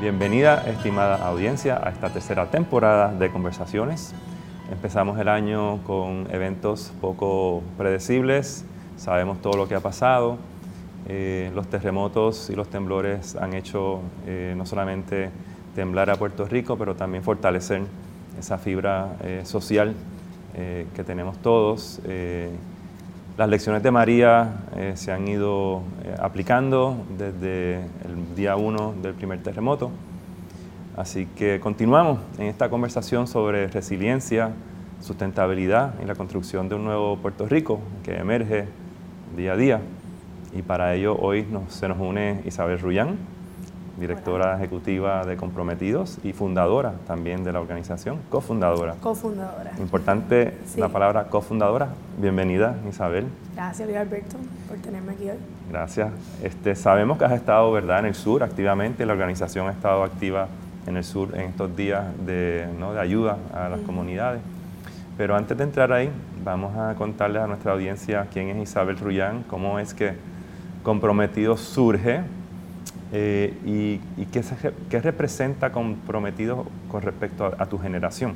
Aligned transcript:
Bienvenida, 0.00 0.64
estimada 0.66 1.16
audiencia, 1.26 1.78
a 1.86 1.90
esta 1.90 2.08
tercera 2.08 2.50
temporada 2.50 3.12
de 3.12 3.30
Conversaciones. 3.30 4.14
Empezamos 4.72 5.18
el 5.18 5.28
año 5.28 5.82
con 5.84 6.26
eventos 6.30 6.90
poco 7.02 7.62
predecibles, 7.76 8.64
sabemos 8.96 9.42
todo 9.42 9.58
lo 9.58 9.68
que 9.68 9.74
ha 9.74 9.80
pasado. 9.80 10.38
Eh, 11.06 11.52
los 11.54 11.68
terremotos 11.68 12.48
y 12.48 12.56
los 12.56 12.70
temblores 12.70 13.36
han 13.36 13.52
hecho 13.52 14.00
eh, 14.26 14.54
no 14.56 14.64
solamente 14.64 15.28
temblar 15.74 16.08
a 16.08 16.16
Puerto 16.16 16.46
Rico, 16.46 16.78
pero 16.78 16.94
también 16.94 17.22
fortalecer 17.22 17.82
esa 18.38 18.56
fibra 18.56 19.16
eh, 19.22 19.42
social 19.44 19.94
que 20.54 21.04
tenemos 21.04 21.36
todos. 21.38 22.00
Las 23.40 23.48
lecciones 23.48 23.82
de 23.82 23.90
María 23.90 24.66
eh, 24.76 24.92
se 24.96 25.12
han 25.12 25.26
ido 25.26 25.80
eh, 26.04 26.14
aplicando 26.20 27.06
desde 27.16 27.76
el 28.04 28.36
día 28.36 28.56
1 28.56 28.96
del 29.00 29.14
primer 29.14 29.42
terremoto. 29.42 29.90
Así 30.94 31.24
que 31.24 31.58
continuamos 31.58 32.18
en 32.36 32.48
esta 32.48 32.68
conversación 32.68 33.26
sobre 33.26 33.68
resiliencia, 33.68 34.50
sustentabilidad 35.00 35.94
y 36.02 36.04
la 36.04 36.16
construcción 36.16 36.68
de 36.68 36.74
un 36.74 36.84
nuevo 36.84 37.16
Puerto 37.16 37.48
Rico 37.48 37.80
que 38.04 38.18
emerge 38.18 38.66
día 39.34 39.54
a 39.54 39.56
día. 39.56 39.80
Y 40.52 40.60
para 40.60 40.94
ello 40.94 41.16
hoy 41.18 41.46
se 41.68 41.88
nos 41.88 41.98
une 41.98 42.42
Isabel 42.44 42.78
Rullán, 42.78 43.16
directora 43.98 44.56
ejecutiva 44.56 45.24
de 45.24 45.36
Comprometidos 45.36 46.18
y 46.22 46.32
fundadora 46.32 46.94
también 47.06 47.44
de 47.44 47.52
la 47.52 47.60
organización, 47.60 48.18
cofundadora. 48.28 48.94
Cofundadora. 48.94 49.72
Importante 49.78 50.56
la 50.76 50.88
palabra 50.88 51.24
cofundadora. 51.24 51.88
Bienvenida, 52.18 52.76
Isabel. 52.88 53.26
Gracias, 53.54 53.88
Luis 53.88 53.98
Alberto, 53.98 54.36
por 54.68 54.78
tenerme 54.78 55.12
aquí 55.12 55.30
hoy. 55.30 55.38
Gracias. 55.70 56.10
Este, 56.42 56.74
sabemos 56.74 57.18
que 57.18 57.24
has 57.24 57.32
estado 57.32 57.70
¿verdad? 57.72 58.00
en 58.00 58.06
el 58.06 58.14
sur 58.14 58.42
activamente, 58.42 59.04
la 59.06 59.12
organización 59.12 59.68
ha 59.68 59.72
estado 59.72 60.02
activa 60.02 60.48
en 60.86 60.96
el 60.96 61.04
sur 61.04 61.34
en 61.34 61.42
estos 61.42 61.76
días 61.76 62.04
de, 62.24 62.66
¿no? 62.78 62.92
de 62.92 63.00
ayuda 63.00 63.38
a 63.54 63.68
las 63.68 63.80
comunidades. 63.80 64.40
Pero 65.16 65.36
antes 65.36 65.56
de 65.58 65.64
entrar 65.64 65.92
ahí, 65.92 66.10
vamos 66.42 66.76
a 66.76 66.94
contarles 66.94 67.42
a 67.42 67.46
nuestra 67.46 67.72
audiencia 67.72 68.26
quién 68.32 68.48
es 68.48 68.70
Isabel 68.70 68.98
Rullán, 68.98 69.44
cómo 69.48 69.78
es 69.78 69.92
que 69.94 70.14
Comprometidos 70.82 71.60
surge, 71.60 72.22
eh, 73.12 73.54
y, 73.66 74.26
qué, 74.26 75.00
representa 75.00 75.72
comprometido 75.72 76.66
con 76.88 77.02
respecto 77.02 77.52
a, 77.58 77.66
tu 77.66 77.78
generación, 77.78 78.34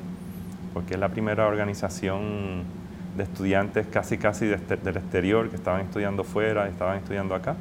porque 0.72 0.94
es 0.94 1.00
la 1.00 1.11
primera 1.11 1.47
organización 1.47 2.64
de 3.17 3.22
estudiantes 3.22 3.86
casi 3.86 4.19
casi 4.19 4.47
del 4.47 4.97
exterior 4.97 5.48
que 5.48 5.56
estaban 5.56 5.83
estudiando 5.83 6.25
fuera, 6.25 6.67
estaban 6.67 6.98
estudiando 6.98 7.36
acá, 7.36 7.55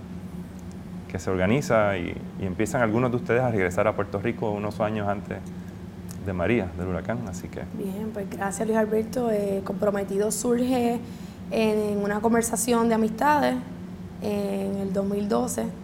que 1.08 1.20
se 1.20 1.30
organiza 1.30 1.98
y, 2.00 2.16
empiezan 2.42 2.82
algunos 2.82 3.12
de 3.12 3.18
ustedes 3.18 3.42
a 3.42 3.52
regresar 3.52 3.88
a 3.88 3.94
Puerto 3.94 4.20
Rico 4.20 4.50
unos 4.50 4.80
años 4.80 5.08
antes 5.08 5.38
de 6.26 6.34
María, 6.34 6.68
del 6.78 6.88
huracán, 6.88 7.20
así 7.28 7.48
que... 7.48 7.62
Bien, 7.78 8.10
pues 8.12 8.28
gracias 8.30 8.68
Luis 8.68 8.80
Alberto. 8.80 9.30
Eh, 9.30 9.62
comprometido 9.64 10.32
surge 10.32 11.00
en 11.52 11.98
una 11.98 12.22
conversación 12.22 12.90
de 12.90 12.96
amistades 12.96 13.56
en 14.22 14.78
el 14.78 14.94
2012 14.94 15.83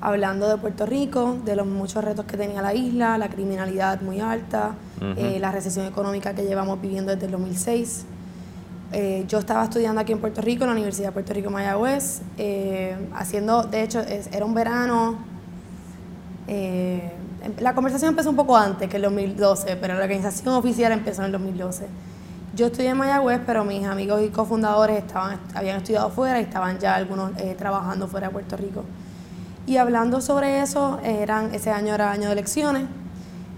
hablando 0.00 0.48
de 0.48 0.56
Puerto 0.58 0.86
Rico, 0.86 1.38
de 1.44 1.56
los 1.56 1.66
muchos 1.66 2.04
retos 2.04 2.24
que 2.24 2.36
tenía 2.36 2.62
la 2.62 2.74
isla, 2.74 3.18
la 3.18 3.28
criminalidad 3.28 4.00
muy 4.00 4.20
alta, 4.20 4.74
eh, 5.16 5.38
la 5.40 5.50
recesión 5.50 5.86
económica 5.86 6.34
que 6.34 6.42
llevamos 6.44 6.80
viviendo 6.80 7.12
desde 7.12 7.26
el 7.26 7.32
2006. 7.32 8.04
Eh, 8.92 9.24
yo 9.28 9.38
estaba 9.38 9.64
estudiando 9.64 10.00
aquí 10.00 10.12
en 10.12 10.20
Puerto 10.20 10.40
Rico, 10.40 10.64
en 10.64 10.68
la 10.68 10.72
Universidad 10.72 11.08
de 11.08 11.12
Puerto 11.12 11.34
Rico 11.34 11.50
Mayagüez, 11.50 12.22
eh, 12.38 12.96
haciendo, 13.14 13.64
de 13.64 13.82
hecho, 13.82 14.00
era 14.00 14.44
un 14.44 14.54
verano. 14.54 15.18
Em, 16.46 17.00
la 17.60 17.74
conversación 17.74 18.10
empezó 18.10 18.30
un 18.30 18.36
poco 18.36 18.56
antes 18.56 18.88
que 18.88 18.96
el 18.96 19.02
2012, 19.02 19.76
pero 19.76 19.94
la 19.94 20.02
organización 20.02 20.54
oficial 20.54 20.92
empezó 20.92 21.22
en 21.22 21.26
el 21.26 21.32
2012. 21.32 21.86
Yo 22.54 22.66
estudié 22.66 22.90
en 22.90 22.96
Mayagüez, 22.96 23.40
pero 23.44 23.64
mis 23.64 23.84
amigos 23.84 24.22
y 24.24 24.28
cofundadores 24.28 24.98
estaban, 24.98 25.38
habían 25.54 25.76
estudiado 25.76 26.08
fuera 26.10 26.40
y 26.40 26.44
estaban 26.44 26.78
ya 26.78 26.94
algunos 26.94 27.32
trabajando 27.58 28.08
fuera 28.08 28.28
de 28.28 28.32
Puerto 28.32 28.56
Rico. 28.56 28.84
Y 29.68 29.76
hablando 29.76 30.22
sobre 30.22 30.62
eso, 30.62 30.98
eran, 31.04 31.54
ese 31.54 31.70
año 31.70 31.92
era 31.92 32.10
año 32.10 32.28
de 32.28 32.32
elecciones 32.32 32.84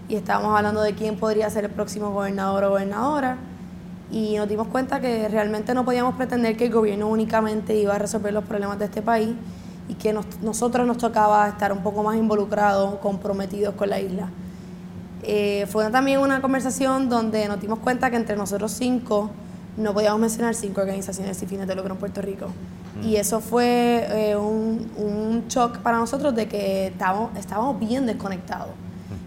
y 0.09 0.17
estábamos 0.17 0.57
hablando 0.57 0.83
de 0.83 0.93
quién 0.93 1.17
podría 1.17 1.49
ser 1.51 1.67
el 1.67 1.71
próximo 1.71 2.11
gobernador 2.11 2.65
o 2.65 2.71
gobernadora 2.71 3.37
y 4.11 4.35
nos 4.37 4.49
dimos 4.49 4.67
cuenta 4.67 4.99
que 4.99 5.29
realmente 5.29 5.73
no 5.73 5.85
podíamos 5.85 6.17
pretender 6.17 6.57
que 6.57 6.65
el 6.65 6.73
gobierno 6.73 7.07
únicamente 7.07 7.77
iba 7.77 7.95
a 7.95 7.99
resolver 8.01 8.33
los 8.33 8.43
problemas 8.43 8.77
de 8.81 8.87
este 8.87 9.03
país 9.03 9.37
y 9.89 9.95
que 9.95 10.13
nosotros 10.43 10.85
nos 10.85 10.99
tocaba 10.99 11.47
estar 11.47 11.73
un 11.73 11.85
poco 11.85 12.03
más 12.03 12.17
involucrados, 12.17 12.97
comprometidos 12.97 13.77
con 13.77 13.89
la 13.89 14.01
isla. 14.01 14.31
Eh, 15.23 15.69
fue 15.71 15.89
también 15.91 16.19
una 16.19 16.43
conversación 16.43 17.09
donde 17.09 17.47
nos 17.47 17.61
dimos 17.61 17.79
cuenta 17.79 18.11
que 18.11 18.17
entre 18.17 18.35
nosotros 18.35 18.73
cinco 18.73 19.31
no 19.77 19.95
podíamos 19.95 20.21
mencionar 20.21 20.57
cinco 20.57 20.81
organizaciones 20.81 21.37
sin 21.37 21.49
fines 21.49 21.69
de 21.69 21.77
lucro 21.77 21.93
en 21.93 22.01
Puerto 22.01 22.21
Rico. 22.21 22.49
Y 23.03 23.17
eso 23.17 23.41
fue 23.41 24.07
eh, 24.11 24.37
un, 24.37 24.91
un, 24.97 25.49
shock 25.49 25.79
para 25.79 25.97
nosotros 25.99 26.35
de 26.35 26.49
que 26.49 26.89
estábamos, 26.89 27.37
estábamos 27.37 27.79
bien 27.81 28.07
desconectados. 28.07 28.71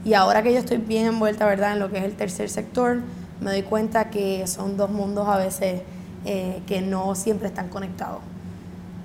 Y 0.05 0.13
ahora 0.13 0.43
que 0.43 0.53
yo 0.53 0.59
estoy 0.59 0.77
bien 0.77 1.07
envuelta, 1.07 1.45
¿verdad?, 1.45 1.73
en 1.73 1.79
lo 1.79 1.89
que 1.89 1.97
es 1.97 2.03
el 2.03 2.15
tercer 2.15 2.49
sector, 2.49 3.01
me 3.41 3.51
doy 3.51 3.63
cuenta 3.63 4.09
que 4.09 4.45
son 4.47 4.77
dos 4.77 4.89
mundos 4.89 5.27
a 5.27 5.37
veces 5.37 5.81
eh, 6.25 6.61
que 6.67 6.81
no 6.81 7.15
siempre 7.15 7.47
están 7.47 7.69
conectados. 7.69 8.19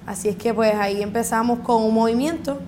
Así 0.06 0.28
es 0.28 0.36
que 0.36 0.54
pues 0.54 0.74
ahí 0.74 1.02
empezamos 1.02 1.58
con 1.58 1.82
un 1.82 1.92
movimiento 1.92 2.58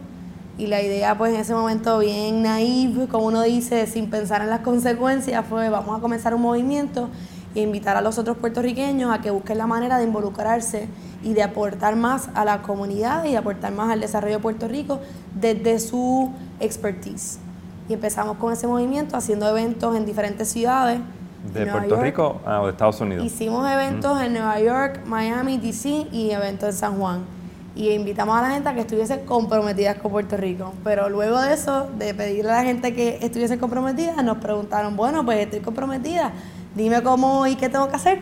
y 0.59 0.67
la 0.67 0.83
idea 0.83 1.17
pues 1.17 1.33
en 1.33 1.41
ese 1.41 1.55
momento 1.55 2.01
bien 2.01 2.43
naive, 2.43 3.07
como 3.07 3.27
uno 3.27 3.43
dice, 3.43 3.87
sin 3.87 4.11
pensar 4.11 4.43
en 4.43 4.51
las 4.51 4.61
consecuencias, 4.61 5.47
fue 5.47 5.71
vamos 5.71 5.99
a 5.99 6.03
comenzar 6.03 6.35
un 6.35 6.43
movimiento 6.43 7.09
e 7.55 7.61
invitar 7.61 7.97
a 7.97 8.01
los 8.01 8.19
otros 8.19 8.37
puertorriqueños 8.37 9.13
a 9.13 9.21
que 9.21 9.31
busquen 9.31 9.59
la 9.59 9.67
manera 9.67 9.99
de 9.99 10.05
involucrarse 10.05 10.89
y 11.23 11.35
de 11.35 11.43
aportar 11.43 11.97
más 11.97 12.31
a 12.35 12.45
la 12.45 12.63
comunidad 12.63 13.25
y 13.25 13.37
aportar 13.37 13.73
más 13.73 13.91
al 13.91 14.01
desarrollo 14.01 14.37
de 14.37 14.43
Puerto 14.43 14.69
Rico 14.69 15.01
desde 15.35 15.79
su 15.81 16.31
expertise. 16.61 17.39
Y 17.89 17.95
empezamos 17.95 18.37
con 18.37 18.53
ese 18.53 18.67
movimiento 18.67 19.17
haciendo 19.17 19.49
eventos 19.49 19.97
en 19.97 20.07
diferentes 20.07 20.49
ciudades. 20.49 21.01
¿De 21.53 21.67
Puerto 21.67 21.97
Rico 21.97 22.41
o 22.47 22.67
de 22.67 22.71
Estados 22.71 23.01
Unidos? 23.01 23.25
Hicimos 23.25 23.69
eventos 23.71 24.21
en 24.23 24.35
Nueva 24.35 24.61
York, 24.61 25.01
Miami, 25.07 25.59
DC 25.59 26.07
y 26.13 26.31
eventos 26.31 26.69
en 26.69 26.75
San 26.75 26.99
Juan. 26.99 27.25
Y 27.75 27.91
invitamos 27.91 28.37
a 28.37 28.43
la 28.43 28.51
gente 28.51 28.69
a 28.69 28.75
que 28.75 28.81
estuviese 28.81 29.25
comprometida 29.25 29.95
con 29.95 30.11
Puerto 30.11 30.37
Rico. 30.37 30.73
Pero 30.85 31.09
luego 31.09 31.41
de 31.41 31.55
eso, 31.55 31.89
de 31.99 32.15
pedirle 32.15 32.51
a 32.51 32.57
la 32.57 32.65
gente 32.65 32.95
que 32.95 33.19
estuviese 33.23 33.59
comprometida, 33.59 34.23
nos 34.23 34.39
preguntaron, 34.39 34.97
bueno, 34.97 35.25
pues 35.25 35.39
estoy 35.39 35.61
comprometida, 35.61 36.33
dime 36.75 37.03
cómo 37.03 37.47
y 37.47 37.57
qué 37.57 37.69
tengo 37.69 37.89
que 37.89 37.97
hacer. 37.97 38.21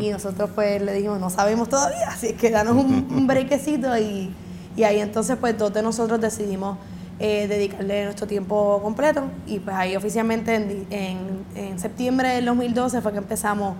Y 0.00 0.10
nosotros 0.10 0.50
pues 0.52 0.82
le 0.82 0.92
dijimos, 0.94 1.20
no 1.20 1.30
sabemos 1.30 1.68
todavía, 1.68 2.08
así 2.08 2.32
que 2.32 2.50
danos 2.50 2.74
un, 2.74 3.06
un 3.14 3.26
brequecito 3.28 3.96
y, 3.96 4.34
y, 4.76 4.82
ahí 4.82 4.98
entonces 4.98 5.36
pues 5.36 5.56
dos 5.56 5.72
de 5.72 5.82
nosotros 5.82 6.20
decidimos 6.20 6.76
eh, 7.20 7.46
dedicarle 7.46 8.04
nuestro 8.04 8.26
tiempo 8.26 8.80
completo 8.82 9.24
y 9.46 9.60
pues 9.60 9.76
ahí 9.76 9.94
oficialmente 9.94 10.54
en, 10.56 10.86
en, 10.90 11.18
en, 11.54 11.78
septiembre 11.78 12.30
del 12.30 12.46
2012 12.46 13.00
fue 13.00 13.12
que 13.12 13.18
empezamos 13.18 13.76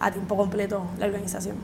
a 0.00 0.10
tiempo 0.10 0.36
completo 0.36 0.84
la 0.98 1.06
organización. 1.06 1.56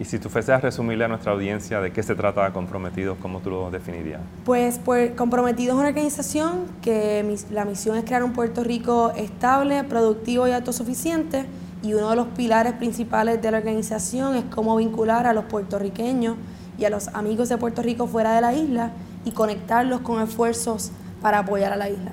Y 0.00 0.06
si 0.06 0.18
tú 0.18 0.30
fueses 0.30 0.48
a 0.48 0.56
resumirle 0.56 1.04
a 1.04 1.08
nuestra 1.08 1.32
audiencia 1.32 1.78
de 1.82 1.92
qué 1.92 2.02
se 2.02 2.14
trata 2.14 2.50
Comprometidos, 2.54 3.18
¿cómo 3.20 3.40
tú 3.40 3.50
lo 3.50 3.70
definirías? 3.70 4.22
Pues, 4.46 4.80
pues 4.82 5.10
Comprometidos 5.10 5.74
es 5.74 5.78
una 5.78 5.88
organización 5.88 6.64
que 6.80 7.36
la 7.50 7.66
misión 7.66 7.98
es 7.98 8.04
crear 8.04 8.24
un 8.24 8.32
Puerto 8.32 8.64
Rico 8.64 9.12
estable, 9.14 9.84
productivo 9.84 10.48
y 10.48 10.52
autosuficiente. 10.52 11.44
Y 11.82 11.92
uno 11.92 12.08
de 12.08 12.16
los 12.16 12.28
pilares 12.28 12.72
principales 12.72 13.42
de 13.42 13.50
la 13.50 13.58
organización 13.58 14.36
es 14.36 14.44
cómo 14.44 14.74
vincular 14.76 15.26
a 15.26 15.34
los 15.34 15.44
puertorriqueños 15.44 16.36
y 16.78 16.86
a 16.86 16.90
los 16.90 17.08
amigos 17.08 17.50
de 17.50 17.58
Puerto 17.58 17.82
Rico 17.82 18.06
fuera 18.06 18.34
de 18.34 18.40
la 18.40 18.54
isla 18.54 18.92
y 19.26 19.32
conectarlos 19.32 20.00
con 20.00 20.22
esfuerzos 20.22 20.92
para 21.20 21.40
apoyar 21.40 21.74
a 21.74 21.76
la 21.76 21.90
isla. 21.90 22.12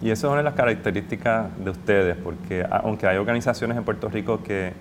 Y 0.00 0.10
eso 0.10 0.28
es 0.28 0.30
una 0.30 0.38
de 0.38 0.44
las 0.44 0.54
características 0.54 1.48
de 1.58 1.70
ustedes, 1.70 2.16
porque 2.16 2.64
aunque 2.70 3.08
hay 3.08 3.16
organizaciones 3.16 3.76
en 3.76 3.82
Puerto 3.82 4.08
Rico 4.08 4.40
que 4.40 4.72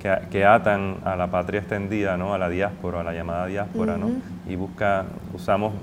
que, 0.00 0.44
atan 0.44 0.98
a 1.04 1.16
la 1.16 1.28
patria 1.28 1.60
extendida, 1.60 2.16
¿no? 2.16 2.34
a 2.34 2.38
la 2.38 2.48
diáspora, 2.48 3.00
a 3.00 3.04
la 3.04 3.12
llamada 3.12 3.46
diáspora, 3.46 3.96
¿no? 3.96 4.10
y 4.48 4.54
busca, 4.56 5.04
usamos, 5.34 5.74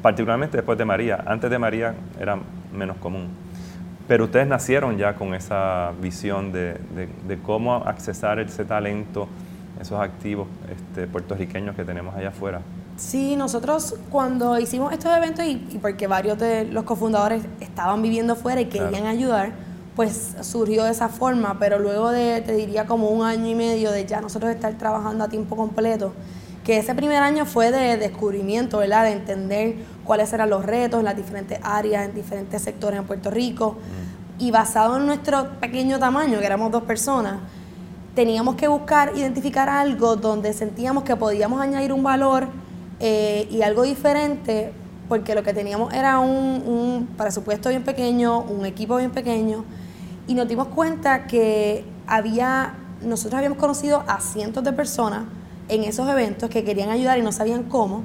particularmente 0.00 0.56
después 0.56 0.78
de 0.78 0.84
María, 0.84 1.22
antes 1.26 1.50
de 1.50 1.58
María 1.58 1.94
era 2.20 2.38
menos 2.72 2.96
común. 2.98 3.28
Pero 4.08 4.24
ustedes 4.24 4.46
nacieron 4.46 4.98
ya 4.98 5.14
con 5.14 5.34
esa 5.34 5.92
visión 6.00 6.52
de, 6.52 6.78
cómo 7.44 7.76
accesar 7.76 8.38
ese 8.40 8.64
talento, 8.64 9.28
esos 9.80 10.00
activos 10.00 10.48
este, 10.70 11.06
puertorriqueños 11.06 11.74
que 11.74 11.84
tenemos 11.84 12.14
allá 12.14 12.28
afuera. 12.28 12.60
Sí, 12.96 13.36
nosotros 13.36 13.96
cuando 14.10 14.58
hicimos 14.58 14.92
estos 14.92 15.16
eventos 15.16 15.44
y, 15.44 15.56
porque 15.80 16.06
varios 16.06 16.38
de 16.38 16.64
los 16.66 16.84
cofundadores 16.84 17.44
estaban 17.60 18.02
viviendo 18.02 18.36
fuera 18.36 18.60
y 18.60 18.66
querían 18.66 19.06
ayudar, 19.06 19.52
pues 19.96 20.36
surgió 20.40 20.84
de 20.84 20.92
esa 20.92 21.08
forma, 21.08 21.58
pero 21.58 21.78
luego 21.78 22.10
de, 22.10 22.40
te 22.40 22.54
diría, 22.54 22.86
como 22.86 23.10
un 23.10 23.24
año 23.26 23.46
y 23.46 23.54
medio 23.54 23.90
de 23.90 24.06
ya 24.06 24.20
nosotros 24.20 24.50
estar 24.50 24.76
trabajando 24.78 25.24
a 25.24 25.28
tiempo 25.28 25.56
completo, 25.56 26.12
que 26.64 26.78
ese 26.78 26.94
primer 26.94 27.22
año 27.22 27.44
fue 27.44 27.70
de 27.70 27.96
descubrimiento, 27.96 28.78
¿verdad? 28.78 29.04
De 29.04 29.12
entender 29.12 29.76
cuáles 30.04 30.32
eran 30.32 30.48
los 30.48 30.64
retos 30.64 31.00
en 31.00 31.04
las 31.04 31.16
diferentes 31.16 31.58
áreas, 31.62 32.08
en 32.08 32.14
diferentes 32.14 32.62
sectores 32.62 33.00
en 33.00 33.06
Puerto 33.06 33.30
Rico. 33.30 33.76
Y 34.38 34.50
basado 34.50 34.96
en 34.96 35.06
nuestro 35.06 35.58
pequeño 35.60 35.98
tamaño, 35.98 36.38
que 36.38 36.46
éramos 36.46 36.70
dos 36.70 36.84
personas, 36.84 37.34
teníamos 38.14 38.54
que 38.54 38.68
buscar, 38.68 39.12
identificar 39.16 39.68
algo 39.68 40.16
donde 40.16 40.52
sentíamos 40.52 41.02
que 41.04 41.16
podíamos 41.16 41.60
añadir 41.60 41.92
un 41.92 42.02
valor 42.02 42.48
eh, 43.00 43.48
y 43.50 43.62
algo 43.62 43.82
diferente, 43.82 44.72
porque 45.08 45.34
lo 45.34 45.42
que 45.42 45.52
teníamos 45.52 45.92
era 45.92 46.20
un, 46.20 46.62
un 46.64 47.08
presupuesto 47.16 47.68
bien 47.68 47.82
pequeño, 47.82 48.40
un 48.40 48.64
equipo 48.66 48.96
bien 48.96 49.10
pequeño, 49.10 49.64
y 50.26 50.34
nos 50.34 50.48
dimos 50.48 50.68
cuenta 50.68 51.26
que 51.26 51.84
había, 52.06 52.74
nosotros 53.02 53.34
habíamos 53.34 53.58
conocido 53.58 54.04
a 54.06 54.20
cientos 54.20 54.62
de 54.64 54.72
personas 54.72 55.24
en 55.68 55.84
esos 55.84 56.08
eventos 56.08 56.50
que 56.50 56.64
querían 56.64 56.90
ayudar 56.90 57.18
y 57.18 57.22
no 57.22 57.32
sabían 57.32 57.64
cómo. 57.64 58.02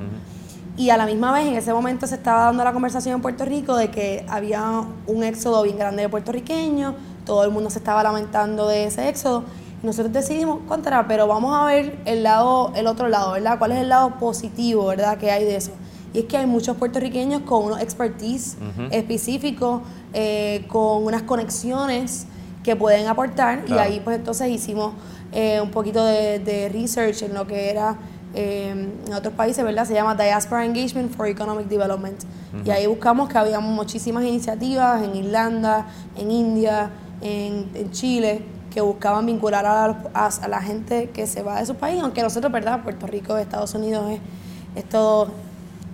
Y 0.77 0.91
a 0.91 0.97
la 0.97 1.05
misma 1.05 1.31
vez 1.31 1.47
en 1.47 1.55
ese 1.55 1.73
momento 1.73 2.05
se 2.05 2.15
estaba 2.15 2.45
dando 2.45 2.63
la 2.63 2.71
conversación 2.71 3.15
en 3.15 3.21
Puerto 3.21 3.45
Rico 3.45 3.75
de 3.75 3.89
que 3.89 4.25
había 4.29 4.83
un 5.07 5.23
éxodo 5.23 5.63
bien 5.63 5.77
grande 5.77 6.03
de 6.03 6.09
puertorriqueños, 6.09 6.93
todo 7.25 7.43
el 7.43 7.51
mundo 7.51 7.69
se 7.69 7.79
estaba 7.79 8.03
lamentando 8.03 8.67
de 8.67 8.85
ese 8.85 9.09
éxodo. 9.09 9.43
Nosotros 9.83 10.13
decidimos, 10.13 10.59
contra, 10.67 11.07
pero 11.07 11.27
vamos 11.27 11.55
a 11.55 11.65
ver 11.65 11.99
el 12.05 12.23
lado, 12.23 12.71
el 12.75 12.87
otro 12.87 13.09
lado, 13.09 13.33
¿verdad? 13.33 13.59
¿Cuál 13.59 13.73
es 13.73 13.79
el 13.79 13.89
lado 13.89 14.17
positivo, 14.19 14.85
¿verdad? 14.87 15.17
que 15.17 15.31
hay 15.31 15.45
de 15.45 15.55
eso? 15.55 15.71
Y 16.13 16.19
es 16.19 16.25
que 16.25 16.37
hay 16.37 16.47
muchos 16.47 16.77
puertorriqueños 16.77 17.41
con 17.41 17.65
unos 17.65 17.81
expertise 17.81 18.57
específicos, 18.91 19.81
eh, 20.13 20.65
con 20.67 21.03
unas 21.03 21.23
conexiones 21.23 22.27
que 22.63 22.75
pueden 22.75 23.07
aportar. 23.07 23.63
Y 23.67 23.73
ahí 23.73 24.01
pues 24.03 24.17
entonces 24.17 24.49
hicimos 24.49 24.93
eh, 25.31 25.59
un 25.61 25.71
poquito 25.71 26.03
de, 26.03 26.69
research 26.71 27.21
en 27.23 27.33
lo 27.33 27.45
que 27.47 27.69
era 27.69 27.97
eh, 28.33 28.89
en 29.05 29.13
otros 29.13 29.33
países, 29.33 29.63
¿verdad? 29.63 29.85
Se 29.85 29.93
llama 29.93 30.15
Diaspora 30.15 30.65
Engagement 30.65 31.15
for 31.15 31.27
Economic 31.27 31.67
Development. 31.67 32.17
Y 32.65 32.69
ahí 32.69 32.87
buscamos 32.87 33.29
que 33.29 33.37
había 33.37 33.59
muchísimas 33.59 34.23
iniciativas 34.23 35.03
en 35.03 35.15
Irlanda, 35.15 35.87
en 36.17 36.31
India, 36.31 36.89
en, 37.21 37.91
Chile, 37.91 38.41
que 38.73 38.81
buscaban 38.81 39.25
vincular 39.25 39.65
a, 39.65 40.47
la 40.47 40.61
gente 40.61 41.09
que 41.09 41.27
se 41.27 41.43
va 41.43 41.59
de 41.59 41.65
su 41.65 41.75
país, 41.75 42.01
aunque 42.01 42.21
nosotros, 42.21 42.51
¿verdad? 42.51 42.83
Puerto 42.83 43.07
Rico, 43.07 43.37
Estados 43.37 43.73
Unidos 43.75 44.11
es, 44.11 44.19
es 44.75 44.89
todo 44.89 45.31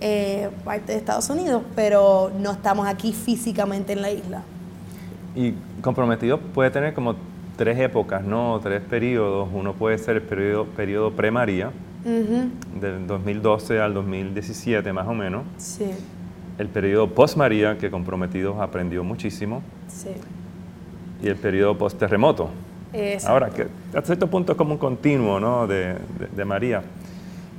eh, 0.00 0.50
parte 0.64 0.92
de 0.92 0.98
Estados 0.98 1.28
Unidos, 1.30 1.62
pero 1.74 2.30
no 2.38 2.52
estamos 2.52 2.86
aquí 2.86 3.12
físicamente 3.12 3.92
en 3.92 4.02
la 4.02 4.10
isla. 4.10 4.42
Y 5.34 5.54
comprometido 5.80 6.38
puede 6.38 6.70
tener 6.70 6.94
como 6.94 7.16
tres 7.56 7.78
épocas, 7.78 8.24
¿no? 8.24 8.60
Tres 8.62 8.82
periodos. 8.82 9.48
Uno 9.52 9.74
puede 9.74 9.98
ser 9.98 10.16
el 10.16 10.22
periodo, 10.22 10.66
periodo 10.66 11.10
pre-María, 11.12 11.70
del 12.04 13.06
2012 13.06 13.80
al 13.80 13.94
2017 13.94 14.92
más 14.92 15.08
o 15.08 15.14
menos. 15.14 15.44
Sí. 15.56 15.90
El 16.58 16.68
periodo 16.68 17.08
post-María, 17.08 17.78
que 17.78 17.90
Comprometidos 17.90 18.60
aprendió 18.60 19.02
muchísimo. 19.02 19.62
Sí. 19.88 20.10
Y 21.22 21.28
el 21.28 21.36
periodo 21.36 21.76
post-terremoto. 21.76 22.50
Ahora, 23.26 23.50
que 23.50 23.66
hasta 23.88 24.06
cierto 24.06 24.28
punto 24.28 24.52
es 24.52 24.58
como 24.58 24.74
un 24.74 24.78
continuo, 24.78 25.40
¿no? 25.40 25.66
De, 25.66 25.96
de, 26.34 26.44
María. 26.44 26.82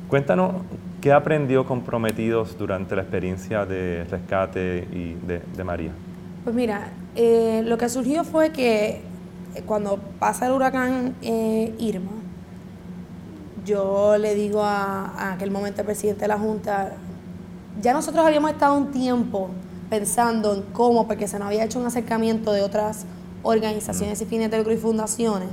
Cuéntanos 0.08 0.54
qué 1.02 1.12
aprendió 1.12 1.66
Comprometidos 1.66 2.58
durante 2.58 2.96
la 2.96 3.04
experiencia 3.04 3.66
de 3.66 4.06
rescate 4.06 4.88
y 4.92 5.14
de, 5.26 5.42
de 5.56 5.64
María. 5.64 5.92
Pues 6.44 6.56
mira, 6.56 6.92
eh, 7.16 7.64
lo 7.66 7.78
que 7.78 7.90
surgió 7.90 8.24
fue 8.24 8.52
que 8.52 9.02
eh, 9.56 9.64
cuando 9.66 9.98
pasa 10.20 10.46
el 10.46 10.52
huracán 10.52 11.16
eh, 11.22 11.74
Irma, 11.80 12.12
yo 13.66 14.18
le 14.18 14.36
digo 14.36 14.62
a, 14.62 15.34
aquel 15.34 15.50
momento 15.50 15.82
al 15.82 15.86
presidente 15.86 16.22
de 16.22 16.28
la 16.28 16.38
Junta, 16.38 16.94
ya 17.82 17.94
nosotros 17.94 18.26
habíamos 18.26 18.52
estado 18.52 18.78
un 18.78 18.92
tiempo 18.92 19.50
pensando 19.90 20.54
en 20.54 20.62
cómo, 20.74 21.08
porque 21.08 21.28
se 21.28 21.40
nos 21.40 21.48
había 21.48 21.64
hecho 21.64 21.80
un 21.80 21.86
acercamiento 21.86 22.52
de 22.52 22.62
otras 22.62 23.06
organizaciones 23.42 24.22
y 24.22 24.26
fines 24.26 24.52
de 24.52 24.58
lucro 24.58 24.74
y 24.74 24.78
fundaciones, 24.78 25.50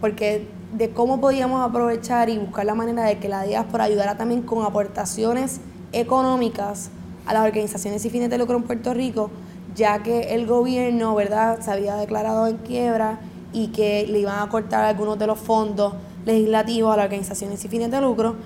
porque 0.00 0.48
de 0.72 0.90
cómo 0.90 1.20
podíamos 1.20 1.66
aprovechar 1.66 2.28
y 2.28 2.38
buscar 2.38 2.66
la 2.66 2.74
manera 2.74 3.04
de 3.04 3.18
que 3.18 3.28
la 3.28 3.42
diáspora 3.42 3.84
ayudara 3.84 4.16
también 4.16 4.42
con 4.42 4.64
aportaciones 4.64 5.60
económicas 5.92 6.90
a 7.26 7.32
las 7.32 7.44
organizaciones 7.44 8.04
y 8.04 8.10
fines 8.10 8.30
de 8.30 8.38
lucro 8.38 8.56
en 8.56 8.62
Puerto 8.64 8.94
Rico, 8.94 9.30
ya 9.74 10.02
que 10.02 10.34
el 10.34 10.46
gobierno, 10.46 11.14
¿verdad?, 11.14 11.60
se 11.60 11.70
había 11.70 11.94
declarado 11.96 12.46
en 12.46 12.58
quiebra 12.58 13.20
y 13.52 13.68
que 13.68 14.06
le 14.08 14.20
iban 14.20 14.40
a 14.40 14.48
cortar 14.48 14.84
algunos 14.84 15.18
de 15.18 15.26
los 15.26 15.38
fondos 15.38 15.94
legislativos 16.26 16.92
a 16.92 16.96
las 16.96 17.04
organizaciones 17.06 17.64
y 17.64 17.68
fines 17.68 17.90
de 17.90 18.00
lucro. 18.00 18.36